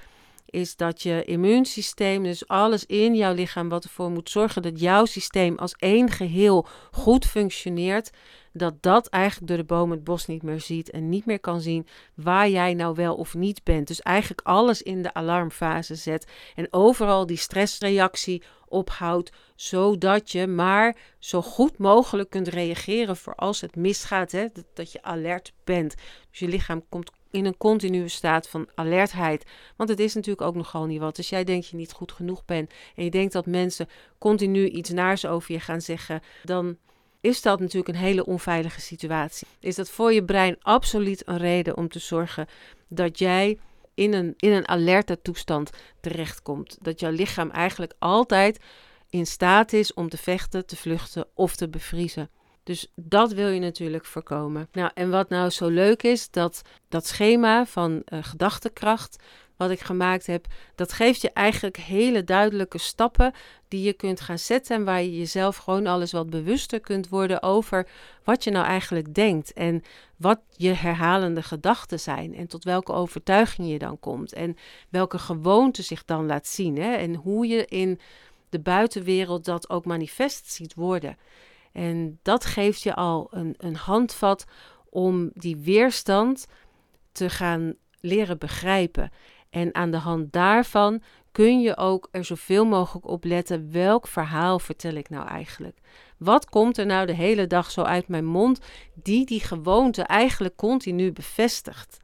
is 0.46 0.76
dat 0.76 1.02
je 1.02 1.24
immuunsysteem, 1.24 2.22
dus 2.22 2.48
alles 2.48 2.86
in 2.86 3.14
jouw 3.14 3.34
lichaam 3.34 3.68
wat 3.68 3.84
ervoor 3.84 4.10
moet 4.10 4.30
zorgen 4.30 4.62
dat 4.62 4.80
jouw 4.80 5.04
systeem 5.04 5.58
als 5.58 5.74
één 5.78 6.10
geheel 6.10 6.66
goed 6.90 7.26
functioneert, 7.26 8.10
dat 8.52 8.74
dat 8.82 9.06
eigenlijk 9.06 9.48
door 9.48 9.56
de 9.56 9.64
boom 9.64 9.90
het 9.90 10.04
bos 10.04 10.26
niet 10.26 10.42
meer 10.42 10.60
ziet 10.60 10.90
en 10.90 11.08
niet 11.08 11.26
meer 11.26 11.40
kan 11.40 11.60
zien 11.60 11.86
waar 12.14 12.48
jij 12.48 12.74
nou 12.74 12.94
wel 12.94 13.14
of 13.14 13.34
niet 13.34 13.64
bent. 13.64 13.86
Dus 13.86 14.02
eigenlijk 14.02 14.46
alles 14.46 14.82
in 14.82 15.02
de 15.02 15.14
alarmfase 15.14 15.94
zet 15.94 16.26
en 16.54 16.66
overal 16.70 17.26
die 17.26 17.36
stressreactie 17.36 18.42
ophoudt, 18.68 19.32
zodat 19.54 20.32
je 20.32 20.46
maar 20.46 20.96
zo 21.18 21.42
goed 21.42 21.78
mogelijk 21.78 22.30
kunt 22.30 22.48
reageren 22.48 23.16
voor 23.16 23.34
als 23.34 23.60
het 23.60 23.76
misgaat, 23.76 24.32
hè, 24.32 24.46
dat, 24.52 24.64
dat 24.74 24.92
je 24.92 25.02
alert 25.02 25.52
bent. 25.64 25.94
Dus 26.30 26.38
je 26.38 26.48
lichaam 26.48 26.82
komt 26.88 27.10
in 27.34 27.44
een 27.44 27.56
continue 27.56 28.08
staat 28.08 28.48
van 28.48 28.68
alertheid. 28.74 29.44
Want 29.76 29.88
het 29.88 30.00
is 30.00 30.14
natuurlijk 30.14 30.46
ook 30.46 30.54
nogal 30.54 30.86
niet 30.86 31.00
wat. 31.00 31.16
Als 31.16 31.28
jij 31.28 31.44
denkt 31.44 31.68
je 31.68 31.76
niet 31.76 31.92
goed 31.92 32.12
genoeg 32.12 32.44
bent 32.44 32.72
en 32.96 33.04
je 33.04 33.10
denkt 33.10 33.32
dat 33.32 33.46
mensen 33.46 33.88
continu 34.18 34.68
iets 34.68 34.90
naars 34.90 35.26
over 35.26 35.52
je 35.52 35.60
gaan 35.60 35.80
zeggen, 35.80 36.22
dan 36.44 36.76
is 37.20 37.42
dat 37.42 37.60
natuurlijk 37.60 37.88
een 37.88 38.04
hele 38.04 38.26
onveilige 38.26 38.80
situatie. 38.80 39.46
Is 39.60 39.74
dat 39.74 39.90
voor 39.90 40.12
je 40.12 40.24
brein 40.24 40.56
absoluut 40.60 41.22
een 41.28 41.38
reden 41.38 41.76
om 41.76 41.88
te 41.88 41.98
zorgen 41.98 42.46
dat 42.88 43.18
jij 43.18 43.58
in 43.94 44.12
een, 44.12 44.34
in 44.36 44.52
een 44.52 44.68
alerte 44.68 45.22
toestand 45.22 45.70
terechtkomt. 46.00 46.78
Dat 46.80 47.00
jouw 47.00 47.10
lichaam 47.10 47.50
eigenlijk 47.50 47.92
altijd 47.98 48.60
in 49.10 49.26
staat 49.26 49.72
is 49.72 49.94
om 49.94 50.08
te 50.08 50.18
vechten, 50.18 50.66
te 50.66 50.76
vluchten 50.76 51.26
of 51.34 51.56
te 51.56 51.68
bevriezen. 51.68 52.30
Dus 52.64 52.92
dat 52.94 53.32
wil 53.32 53.48
je 53.48 53.60
natuurlijk 53.60 54.04
voorkomen. 54.04 54.68
Nou, 54.72 54.90
en 54.94 55.10
wat 55.10 55.28
nou 55.28 55.50
zo 55.50 55.68
leuk 55.68 56.02
is, 56.02 56.30
dat 56.30 56.62
dat 56.88 57.06
schema 57.06 57.66
van 57.66 58.02
uh, 58.08 58.18
gedachtekracht 58.22 59.22
wat 59.56 59.70
ik 59.70 59.80
gemaakt 59.80 60.26
heb, 60.26 60.46
dat 60.74 60.92
geeft 60.92 61.20
je 61.20 61.30
eigenlijk 61.30 61.76
hele 61.76 62.24
duidelijke 62.24 62.78
stappen 62.78 63.32
die 63.68 63.82
je 63.82 63.92
kunt 63.92 64.20
gaan 64.20 64.38
zetten 64.38 64.76
en 64.76 64.84
waar 64.84 65.02
je 65.02 65.18
jezelf 65.18 65.56
gewoon 65.56 65.86
alles 65.86 66.12
wat 66.12 66.30
bewuster 66.30 66.80
kunt 66.80 67.08
worden 67.08 67.42
over 67.42 67.88
wat 68.24 68.44
je 68.44 68.50
nou 68.50 68.66
eigenlijk 68.66 69.14
denkt 69.14 69.52
en 69.52 69.82
wat 70.16 70.40
je 70.56 70.72
herhalende 70.72 71.42
gedachten 71.42 72.00
zijn 72.00 72.34
en 72.34 72.46
tot 72.46 72.64
welke 72.64 72.92
overtuiging 72.92 73.70
je 73.70 73.78
dan 73.78 73.98
komt 74.00 74.32
en 74.32 74.56
welke 74.88 75.18
gewoonte 75.18 75.82
zich 75.82 76.04
dan 76.04 76.26
laat 76.26 76.46
zien 76.46 76.76
hè? 76.76 76.94
en 76.94 77.14
hoe 77.14 77.46
je 77.46 77.66
in 77.66 78.00
de 78.48 78.60
buitenwereld 78.60 79.44
dat 79.44 79.70
ook 79.70 79.84
manifest 79.84 80.52
ziet 80.52 80.74
worden. 80.74 81.16
En 81.74 82.18
dat 82.22 82.44
geeft 82.44 82.82
je 82.82 82.94
al 82.94 83.28
een, 83.30 83.54
een 83.58 83.76
handvat 83.76 84.44
om 84.90 85.30
die 85.32 85.56
weerstand 85.56 86.46
te 87.12 87.30
gaan 87.30 87.74
leren 88.00 88.38
begrijpen. 88.38 89.10
En 89.50 89.74
aan 89.74 89.90
de 89.90 89.96
hand 89.96 90.32
daarvan 90.32 91.02
kun 91.32 91.60
je 91.60 91.76
ook 91.76 92.08
er 92.10 92.24
zoveel 92.24 92.64
mogelijk 92.64 93.06
op 93.06 93.24
letten 93.24 93.72
welk 93.72 94.06
verhaal 94.06 94.58
vertel 94.58 94.92
ik 94.92 95.08
nou 95.08 95.28
eigenlijk. 95.28 95.78
Wat 96.18 96.48
komt 96.48 96.78
er 96.78 96.86
nou 96.86 97.06
de 97.06 97.14
hele 97.14 97.46
dag 97.46 97.70
zo 97.70 97.82
uit 97.82 98.08
mijn 98.08 98.24
mond 98.24 98.60
die 98.94 99.26
die 99.26 99.40
gewoonte 99.40 100.02
eigenlijk 100.02 100.56
continu 100.56 101.12
bevestigt? 101.12 102.02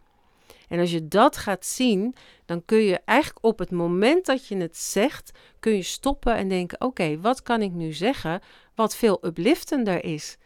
En 0.69 0.79
als 0.79 0.91
je 0.91 1.09
dat 1.09 1.37
gaat 1.37 1.67
zien, 1.67 2.15
dan 2.45 2.65
kun 2.65 2.79
je 2.79 3.01
eigenlijk 3.05 3.45
op 3.45 3.59
het 3.59 3.71
moment 3.71 4.27
dat 4.27 4.47
je 4.47 4.57
het 4.57 4.77
zegt, 4.77 5.39
kun 5.61 5.77
je 5.77 5.83
stoppen 5.83 6.37
en 6.37 6.49
denken: 6.49 6.81
oké, 6.81 7.21
wat 7.21 7.43
kan 7.43 7.63
ik 7.63 7.73
nu 7.73 7.93
zeggen 7.93 8.41
wat 8.81 8.97
veel 8.97 9.19
upliftender 9.23 10.05
is? 10.05 10.37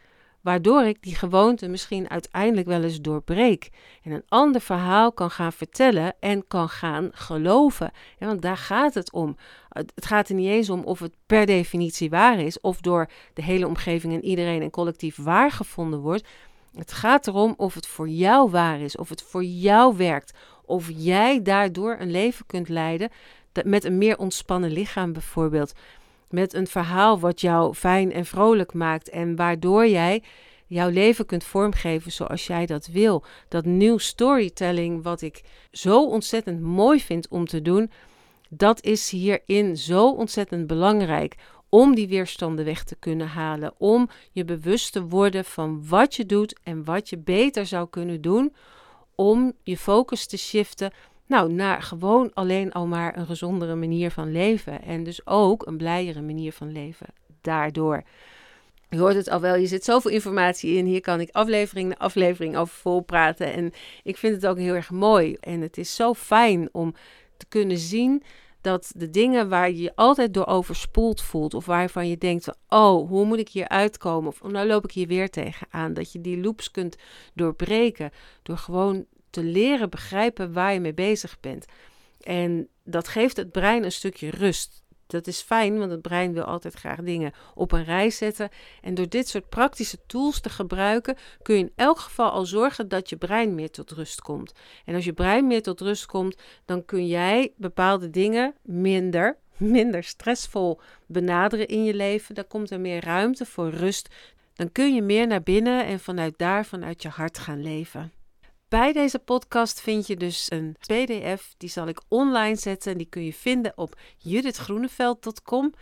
Waardoor 0.41 0.83
ik 0.83 1.03
die 1.03 1.15
gewoonte 1.15 1.69
misschien 1.69 2.11
uiteindelijk 2.11 2.67
wel 2.67 2.83
eens 2.83 3.01
doorbreek. 3.01 3.71
En 4.03 4.13
een 4.13 4.25
ander 4.29 4.61
verhaal 4.61 5.13
kan 5.13 5.31
gaan 5.31 5.53
vertellen 5.53 6.15
en 6.21 6.47
kan 6.47 6.69
gaan 6.69 7.11
geloven. 7.13 7.91
Ja, 8.19 8.27
want 8.27 8.43
daar 8.43 8.57
gaat 8.57 8.95
het 8.95 9.13
om. 9.13 9.37
Het 9.69 10.07
gaat 10.07 10.29
er 10.29 10.35
niet 10.35 10.49
eens 10.49 10.71
om 10.71 10.85
of 10.85 10.99
het 10.99 11.15
per 11.27 11.47
definitie 11.47 12.11
waar 12.11 12.39
is, 12.39 12.61
of 12.61 12.81
door 12.81 13.09
de 13.35 13.43
hele 13.43 13.67
omgeving 13.67 14.13
en 14.13 14.25
iedereen 14.25 14.63
en 14.63 14.71
collectief 14.71 15.17
waar 15.17 15.51
gevonden 15.51 16.01
wordt. 16.01 16.29
Het 16.75 16.93
gaat 16.93 17.27
erom 17.27 17.55
of 17.57 17.75
het 17.75 17.87
voor 17.87 18.09
jou 18.09 18.51
waar 18.51 18.81
is, 18.81 18.97
of 18.97 19.09
het 19.09 19.23
voor 19.23 19.45
jou 19.45 19.97
werkt, 19.97 20.37
of 20.65 20.91
jij 20.95 21.43
daardoor 21.43 21.97
een 21.99 22.11
leven 22.11 22.47
kunt 22.47 22.69
leiden 22.69 23.11
met 23.65 23.85
een 23.85 23.99
meer 23.99 24.19
ontspannen 24.19 24.71
lichaam 24.71 25.13
bijvoorbeeld. 25.13 25.73
Met 26.35 26.55
een 26.55 26.67
verhaal 26.67 27.21
wat 27.21 27.41
jou 27.41 27.75
fijn 27.75 28.13
en 28.13 28.25
vrolijk 28.25 28.73
maakt 28.73 29.09
en 29.09 29.37
waardoor 29.37 29.87
jij 29.87 30.23
jouw 30.67 30.89
leven 30.89 31.27
kunt 31.27 31.45
vormgeven 31.45 32.13
zoals 32.13 32.47
jij 32.47 32.67
dat 32.67 32.87
wil. 32.87 33.25
Dat 33.49 33.65
nieuw 33.65 33.99
storytelling, 33.99 35.03
wat 35.03 35.23
ik 35.23 35.43
zo 35.71 36.05
ontzettend 36.07 36.61
mooi 36.61 37.01
vind 37.01 37.29
om 37.29 37.47
te 37.47 37.63
doen, 37.63 37.91
dat 38.49 38.83
is 38.83 39.11
hierin 39.11 39.77
zo 39.77 40.11
ontzettend 40.11 40.67
belangrijk 40.67 41.35
om 41.69 41.95
die 41.95 42.09
weerstanden 42.09 42.65
weg 42.65 42.85
te 42.85 42.97
kunnen 42.97 43.29
halen, 43.29 43.75
om 43.79 44.09
je 44.33 44.45
bewust 44.45 44.93
te 44.93 45.03
worden 45.03 45.45
van 45.45 45.89
wat 45.89 46.15
je 46.15 46.27
doet 46.27 46.59
en 46.63 46.85
wat 46.85 47.09
je 47.09 47.19
beter 47.19 47.67
zou 47.67 47.89
kunnen 47.91 48.21
doen 48.21 48.55
om 49.15 49.53
je 49.63 49.77
focus 49.77 50.27
te 50.27 50.37
shiften 50.37 50.93
nou, 51.27 51.53
naar 51.53 51.83
gewoon 51.83 52.31
alleen 52.35 52.73
al 52.73 52.87
maar 52.87 53.17
een 53.17 53.27
gezondere 53.27 53.75
manier 53.75 54.11
van 54.11 54.33
leven 54.33 54.83
en 54.83 55.05
dus 55.05 55.27
ook 55.27 55.67
een 55.67 55.77
blijere 55.77 56.23
manier 56.23 56.53
van 56.53 56.73
leven 56.73 57.07
daardoor. 57.41 58.03
Je 58.91 58.99
hoort 58.99 59.15
het 59.15 59.31
al 59.31 59.41
wel, 59.41 59.55
je 59.55 59.67
zit 59.67 59.85
zoveel 59.85 60.11
informatie 60.11 60.77
in. 60.77 60.87
Hier 60.87 61.01
kan 61.01 61.21
ik 61.21 61.31
aflevering 61.31 61.89
na 61.89 61.97
aflevering 61.97 62.57
over 62.57 62.75
volpraten. 62.75 63.53
En 63.53 63.73
ik 64.03 64.17
vind 64.17 64.35
het 64.35 64.47
ook 64.47 64.59
heel 64.59 64.75
erg 64.75 64.91
mooi. 64.91 65.37
En 65.41 65.61
het 65.61 65.79
is 65.79 65.95
zo 65.95 66.15
fijn 66.15 66.69
om 66.73 66.95
te 67.37 67.47
kunnen 67.49 67.79
zien 67.79 68.23
dat 68.61 68.93
de 68.97 69.11
dingen 69.11 69.49
waar 69.49 69.71
je 69.71 69.81
je 69.81 69.97
altijd 69.97 70.35
door 70.35 70.47
overspoeld 70.47 71.23
voelt, 71.23 71.55
of 71.55 71.67
waarvan 71.67 72.09
je 72.09 72.19
denkt: 72.19 72.49
oh, 72.69 73.09
hoe 73.09 73.25
moet 73.25 73.39
ik 73.39 73.49
hier 73.49 73.69
uitkomen? 73.69 74.29
Of 74.29 74.43
nou 74.43 74.67
loop 74.67 74.85
ik 74.85 74.93
hier 74.93 75.07
weer 75.07 75.31
tegenaan. 75.31 75.95
Dat 75.95 76.13
je 76.13 76.21
die 76.21 76.41
loops 76.41 76.71
kunt 76.71 76.97
doorbreken 77.35 78.11
door 78.43 78.59
gewoon 78.59 79.07
te 79.35 79.43
leren 79.43 79.91
begrijpen 79.91 80.53
waar 80.53 80.73
je 80.73 80.81
mee 80.81 80.95
bezig 80.95 81.41
bent. 81.41 81.65
En 82.21 82.69
dat 82.85 83.09
geeft 83.09 83.37
het 83.37 83.53
brein 83.53 83.85
een 83.85 83.93
stukje 83.93 84.31
rust. 84.31 84.83
Dat 85.07 85.27
is 85.27 85.41
fijn, 85.41 85.79
want 85.79 85.91
het 85.91 86.03
brein 86.03 86.33
wil 86.33 86.43
altijd 86.43 86.75
graag 86.75 87.01
dingen 87.01 87.33
op 87.55 87.73
een 87.73 87.85
rij 87.85 88.11
zetten. 88.11 88.49
En 88.83 88.95
door 88.95 89.09
dit 89.09 89.29
soort 89.29 89.49
praktische 89.49 89.99
tools 90.07 90.41
te 90.41 90.49
gebruiken, 90.49 91.17
kun 91.43 91.55
je 91.55 91.61
in 91.61 91.73
elk 91.77 91.99
geval 91.99 92.31
al 92.31 92.47
zorgen 92.47 92.89
dat 92.89 93.09
je 93.09 93.17
brein 93.17 93.55
meer 93.55 93.71
tot 93.71 93.91
rust 93.91 94.21
komt. 94.21 94.53
En 94.85 94.95
als 94.95 95.05
je 95.05 95.13
brein 95.13 95.47
meer 95.47 95.63
tot 95.63 95.81
rust 95.81 96.07
komt, 96.07 96.37
dan 96.65 96.85
kun 96.85 97.07
jij 97.07 97.53
bepaalde 97.57 98.11
dingen 98.11 98.55
minder, 98.63 99.37
minder 99.57 100.05
stressvol 100.05 100.81
benaderen 101.07 101.69
in 101.69 101.85
je 101.85 101.95
leven. 101.95 102.35
Dan 102.35 102.47
komt 102.47 102.71
er 102.71 102.81
meer 102.81 103.05
ruimte 103.05 103.47
voor 103.47 103.71
rust. 103.71 104.09
Dan 104.55 104.73
kun 104.73 104.95
je 104.95 105.03
meer 105.03 105.27
naar 105.27 105.43
binnen 105.43 105.87
en 105.87 106.01
vanuit 106.01 106.39
daar, 106.39 106.67
vanuit 106.67 107.03
je 107.03 107.09
hart 107.09 107.39
gaan 107.39 107.63
leven. 107.63 108.13
Bij 108.75 108.93
deze 108.93 109.19
podcast 109.19 109.81
vind 109.81 110.07
je 110.07 110.17
dus 110.17 110.51
een 110.51 110.77
PDF. 110.79 111.55
Die 111.57 111.69
zal 111.69 111.89
ik 111.89 112.01
online 112.09 112.57
zetten. 112.57 112.99
Die 112.99 113.07
kun 113.07 113.25
je 113.25 113.33
vinden 113.33 113.73
op 113.77 113.99
judithgroeneveld.com 114.17 115.73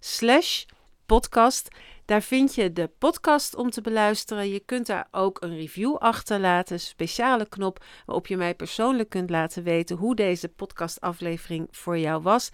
slash 0.00 0.64
podcast. 1.06 1.68
Daar 2.04 2.22
vind 2.22 2.54
je 2.54 2.72
de 2.72 2.90
podcast 2.98 3.54
om 3.54 3.70
te 3.70 3.80
beluisteren. 3.80 4.48
Je 4.48 4.60
kunt 4.60 4.86
daar 4.86 5.08
ook 5.10 5.42
een 5.42 5.56
review 5.56 5.96
achterlaten. 5.96 6.74
Een 6.74 6.80
speciale 6.80 7.48
knop 7.48 7.84
waarop 8.06 8.26
je 8.26 8.36
mij 8.36 8.54
persoonlijk 8.54 9.08
kunt 9.08 9.30
laten 9.30 9.62
weten 9.62 9.96
hoe 9.96 10.14
deze 10.14 10.48
podcastaflevering 10.48 11.68
voor 11.70 11.98
jou 11.98 12.22
was. 12.22 12.50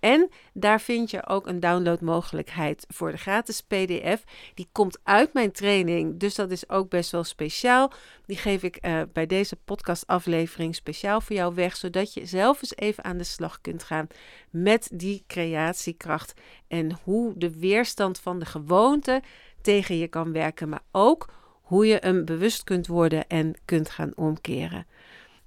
En 0.00 0.30
daar 0.52 0.80
vind 0.80 1.10
je 1.10 1.26
ook 1.26 1.46
een 1.46 1.60
downloadmogelijkheid 1.60 2.84
voor 2.88 3.10
de 3.10 3.16
gratis 3.16 3.62
PDF. 3.62 4.24
Die 4.54 4.68
komt 4.72 4.98
uit 5.02 5.32
mijn 5.32 5.52
training, 5.52 6.18
dus 6.18 6.34
dat 6.34 6.50
is 6.50 6.68
ook 6.68 6.88
best 6.88 7.10
wel 7.10 7.24
speciaal. 7.24 7.92
Die 8.26 8.36
geef 8.36 8.62
ik 8.62 8.86
uh, 8.86 9.02
bij 9.12 9.26
deze 9.26 9.56
podcastaflevering 9.56 10.74
speciaal 10.74 11.20
voor 11.20 11.36
jou 11.36 11.54
weg, 11.54 11.76
zodat 11.76 12.14
je 12.14 12.26
zelf 12.26 12.62
eens 12.62 12.76
even 12.76 13.04
aan 13.04 13.18
de 13.18 13.24
slag 13.24 13.60
kunt 13.60 13.82
gaan 13.82 14.06
met 14.50 14.90
die 14.92 15.24
creatiekracht 15.26 16.32
en 16.68 16.98
hoe 17.04 17.32
de 17.36 17.58
weerstand 17.58 18.20
van 18.20 18.38
de 18.38 18.46
gewoonte 18.46 19.22
tegen 19.62 19.96
je 19.96 20.08
kan 20.08 20.32
werken, 20.32 20.68
maar 20.68 20.82
ook 20.90 21.28
hoe 21.62 21.86
je 21.86 21.96
hem 22.00 22.24
bewust 22.24 22.64
kunt 22.64 22.86
worden 22.86 23.26
en 23.26 23.54
kunt 23.64 23.90
gaan 23.90 24.12
omkeren. 24.16 24.86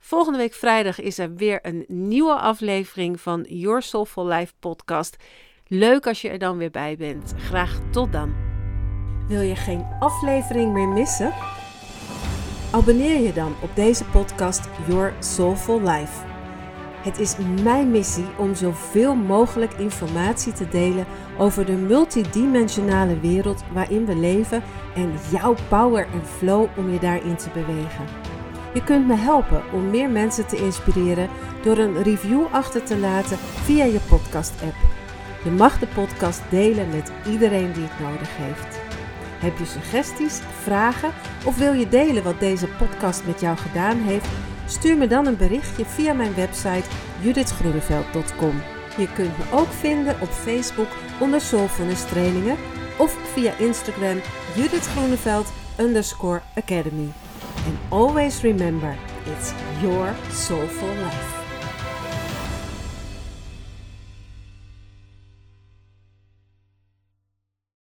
Volgende 0.05 0.37
week 0.37 0.53
vrijdag 0.53 1.01
is 1.01 1.17
er 1.17 1.35
weer 1.35 1.59
een 1.61 1.85
nieuwe 1.87 2.33
aflevering 2.33 3.21
van 3.21 3.45
Your 3.49 3.81
Soulful 3.81 4.27
Life 4.27 4.53
podcast. 4.59 5.15
Leuk 5.67 6.07
als 6.07 6.21
je 6.21 6.29
er 6.29 6.37
dan 6.37 6.57
weer 6.57 6.71
bij 6.71 6.97
bent. 6.97 7.33
Graag 7.37 7.79
tot 7.91 8.11
dan. 8.11 8.33
Wil 9.27 9.41
je 9.41 9.55
geen 9.55 9.85
aflevering 9.99 10.73
meer 10.73 10.87
missen? 10.87 11.33
Abonneer 12.71 13.19
je 13.19 13.33
dan 13.33 13.55
op 13.61 13.75
deze 13.75 14.05
podcast 14.05 14.69
Your 14.87 15.13
Soulful 15.19 15.81
Life. 15.81 16.25
Het 17.03 17.19
is 17.19 17.35
mijn 17.63 17.91
missie 17.91 18.37
om 18.37 18.55
zoveel 18.55 19.15
mogelijk 19.15 19.73
informatie 19.73 20.53
te 20.53 20.67
delen 20.67 21.05
over 21.37 21.65
de 21.65 21.77
multidimensionale 21.77 23.19
wereld 23.19 23.63
waarin 23.73 24.05
we 24.05 24.15
leven 24.15 24.63
en 24.95 25.13
jouw 25.31 25.55
power 25.69 26.07
en 26.13 26.25
flow 26.25 26.67
om 26.77 26.91
je 26.91 26.99
daarin 26.99 27.35
te 27.35 27.49
bewegen. 27.49 28.32
Je 28.73 28.83
kunt 28.83 29.07
me 29.07 29.15
helpen 29.15 29.63
om 29.71 29.89
meer 29.89 30.09
mensen 30.09 30.47
te 30.47 30.55
inspireren 30.55 31.29
door 31.63 31.77
een 31.77 32.03
review 32.03 32.45
achter 32.51 32.83
te 32.83 32.97
laten 32.97 33.37
via 33.37 33.83
je 33.83 33.99
podcast-app. 33.99 34.75
Je 35.43 35.51
mag 35.51 35.79
de 35.79 35.87
podcast 35.87 36.41
delen 36.49 36.89
met 36.89 37.11
iedereen 37.27 37.71
die 37.71 37.83
het 37.83 37.99
nodig 37.99 38.29
heeft. 38.31 38.79
Heb 39.39 39.57
je 39.57 39.65
suggesties, 39.65 40.39
vragen 40.61 41.11
of 41.45 41.57
wil 41.57 41.73
je 41.73 41.89
delen 41.89 42.23
wat 42.23 42.39
deze 42.39 42.67
podcast 42.67 43.25
met 43.25 43.39
jou 43.39 43.57
gedaan 43.57 43.97
heeft? 43.97 44.27
Stuur 44.65 44.97
me 44.97 45.07
dan 45.07 45.25
een 45.25 45.37
berichtje 45.37 45.85
via 45.85 46.13
mijn 46.13 46.35
website 46.35 46.89
judithgroeneveld.com. 47.21 48.61
Je 48.97 49.13
kunt 49.13 49.37
me 49.37 49.43
ook 49.51 49.71
vinden 49.71 50.15
op 50.21 50.29
Facebook 50.29 50.89
onder 51.19 51.41
Soulfulness 51.41 52.05
Trainingen 52.05 52.57
of 52.97 53.17
via 53.33 53.57
Instagram 53.57 54.21
Judith 54.55 54.87
Groeneveld 54.87 55.51
underscore 55.79 56.41
Academy. 56.55 57.09
And 57.65 57.77
always 57.91 58.43
remember, 58.43 58.97
it's 59.25 59.53
your 59.81 60.15
soulful 60.29 60.89
life. 60.89 61.42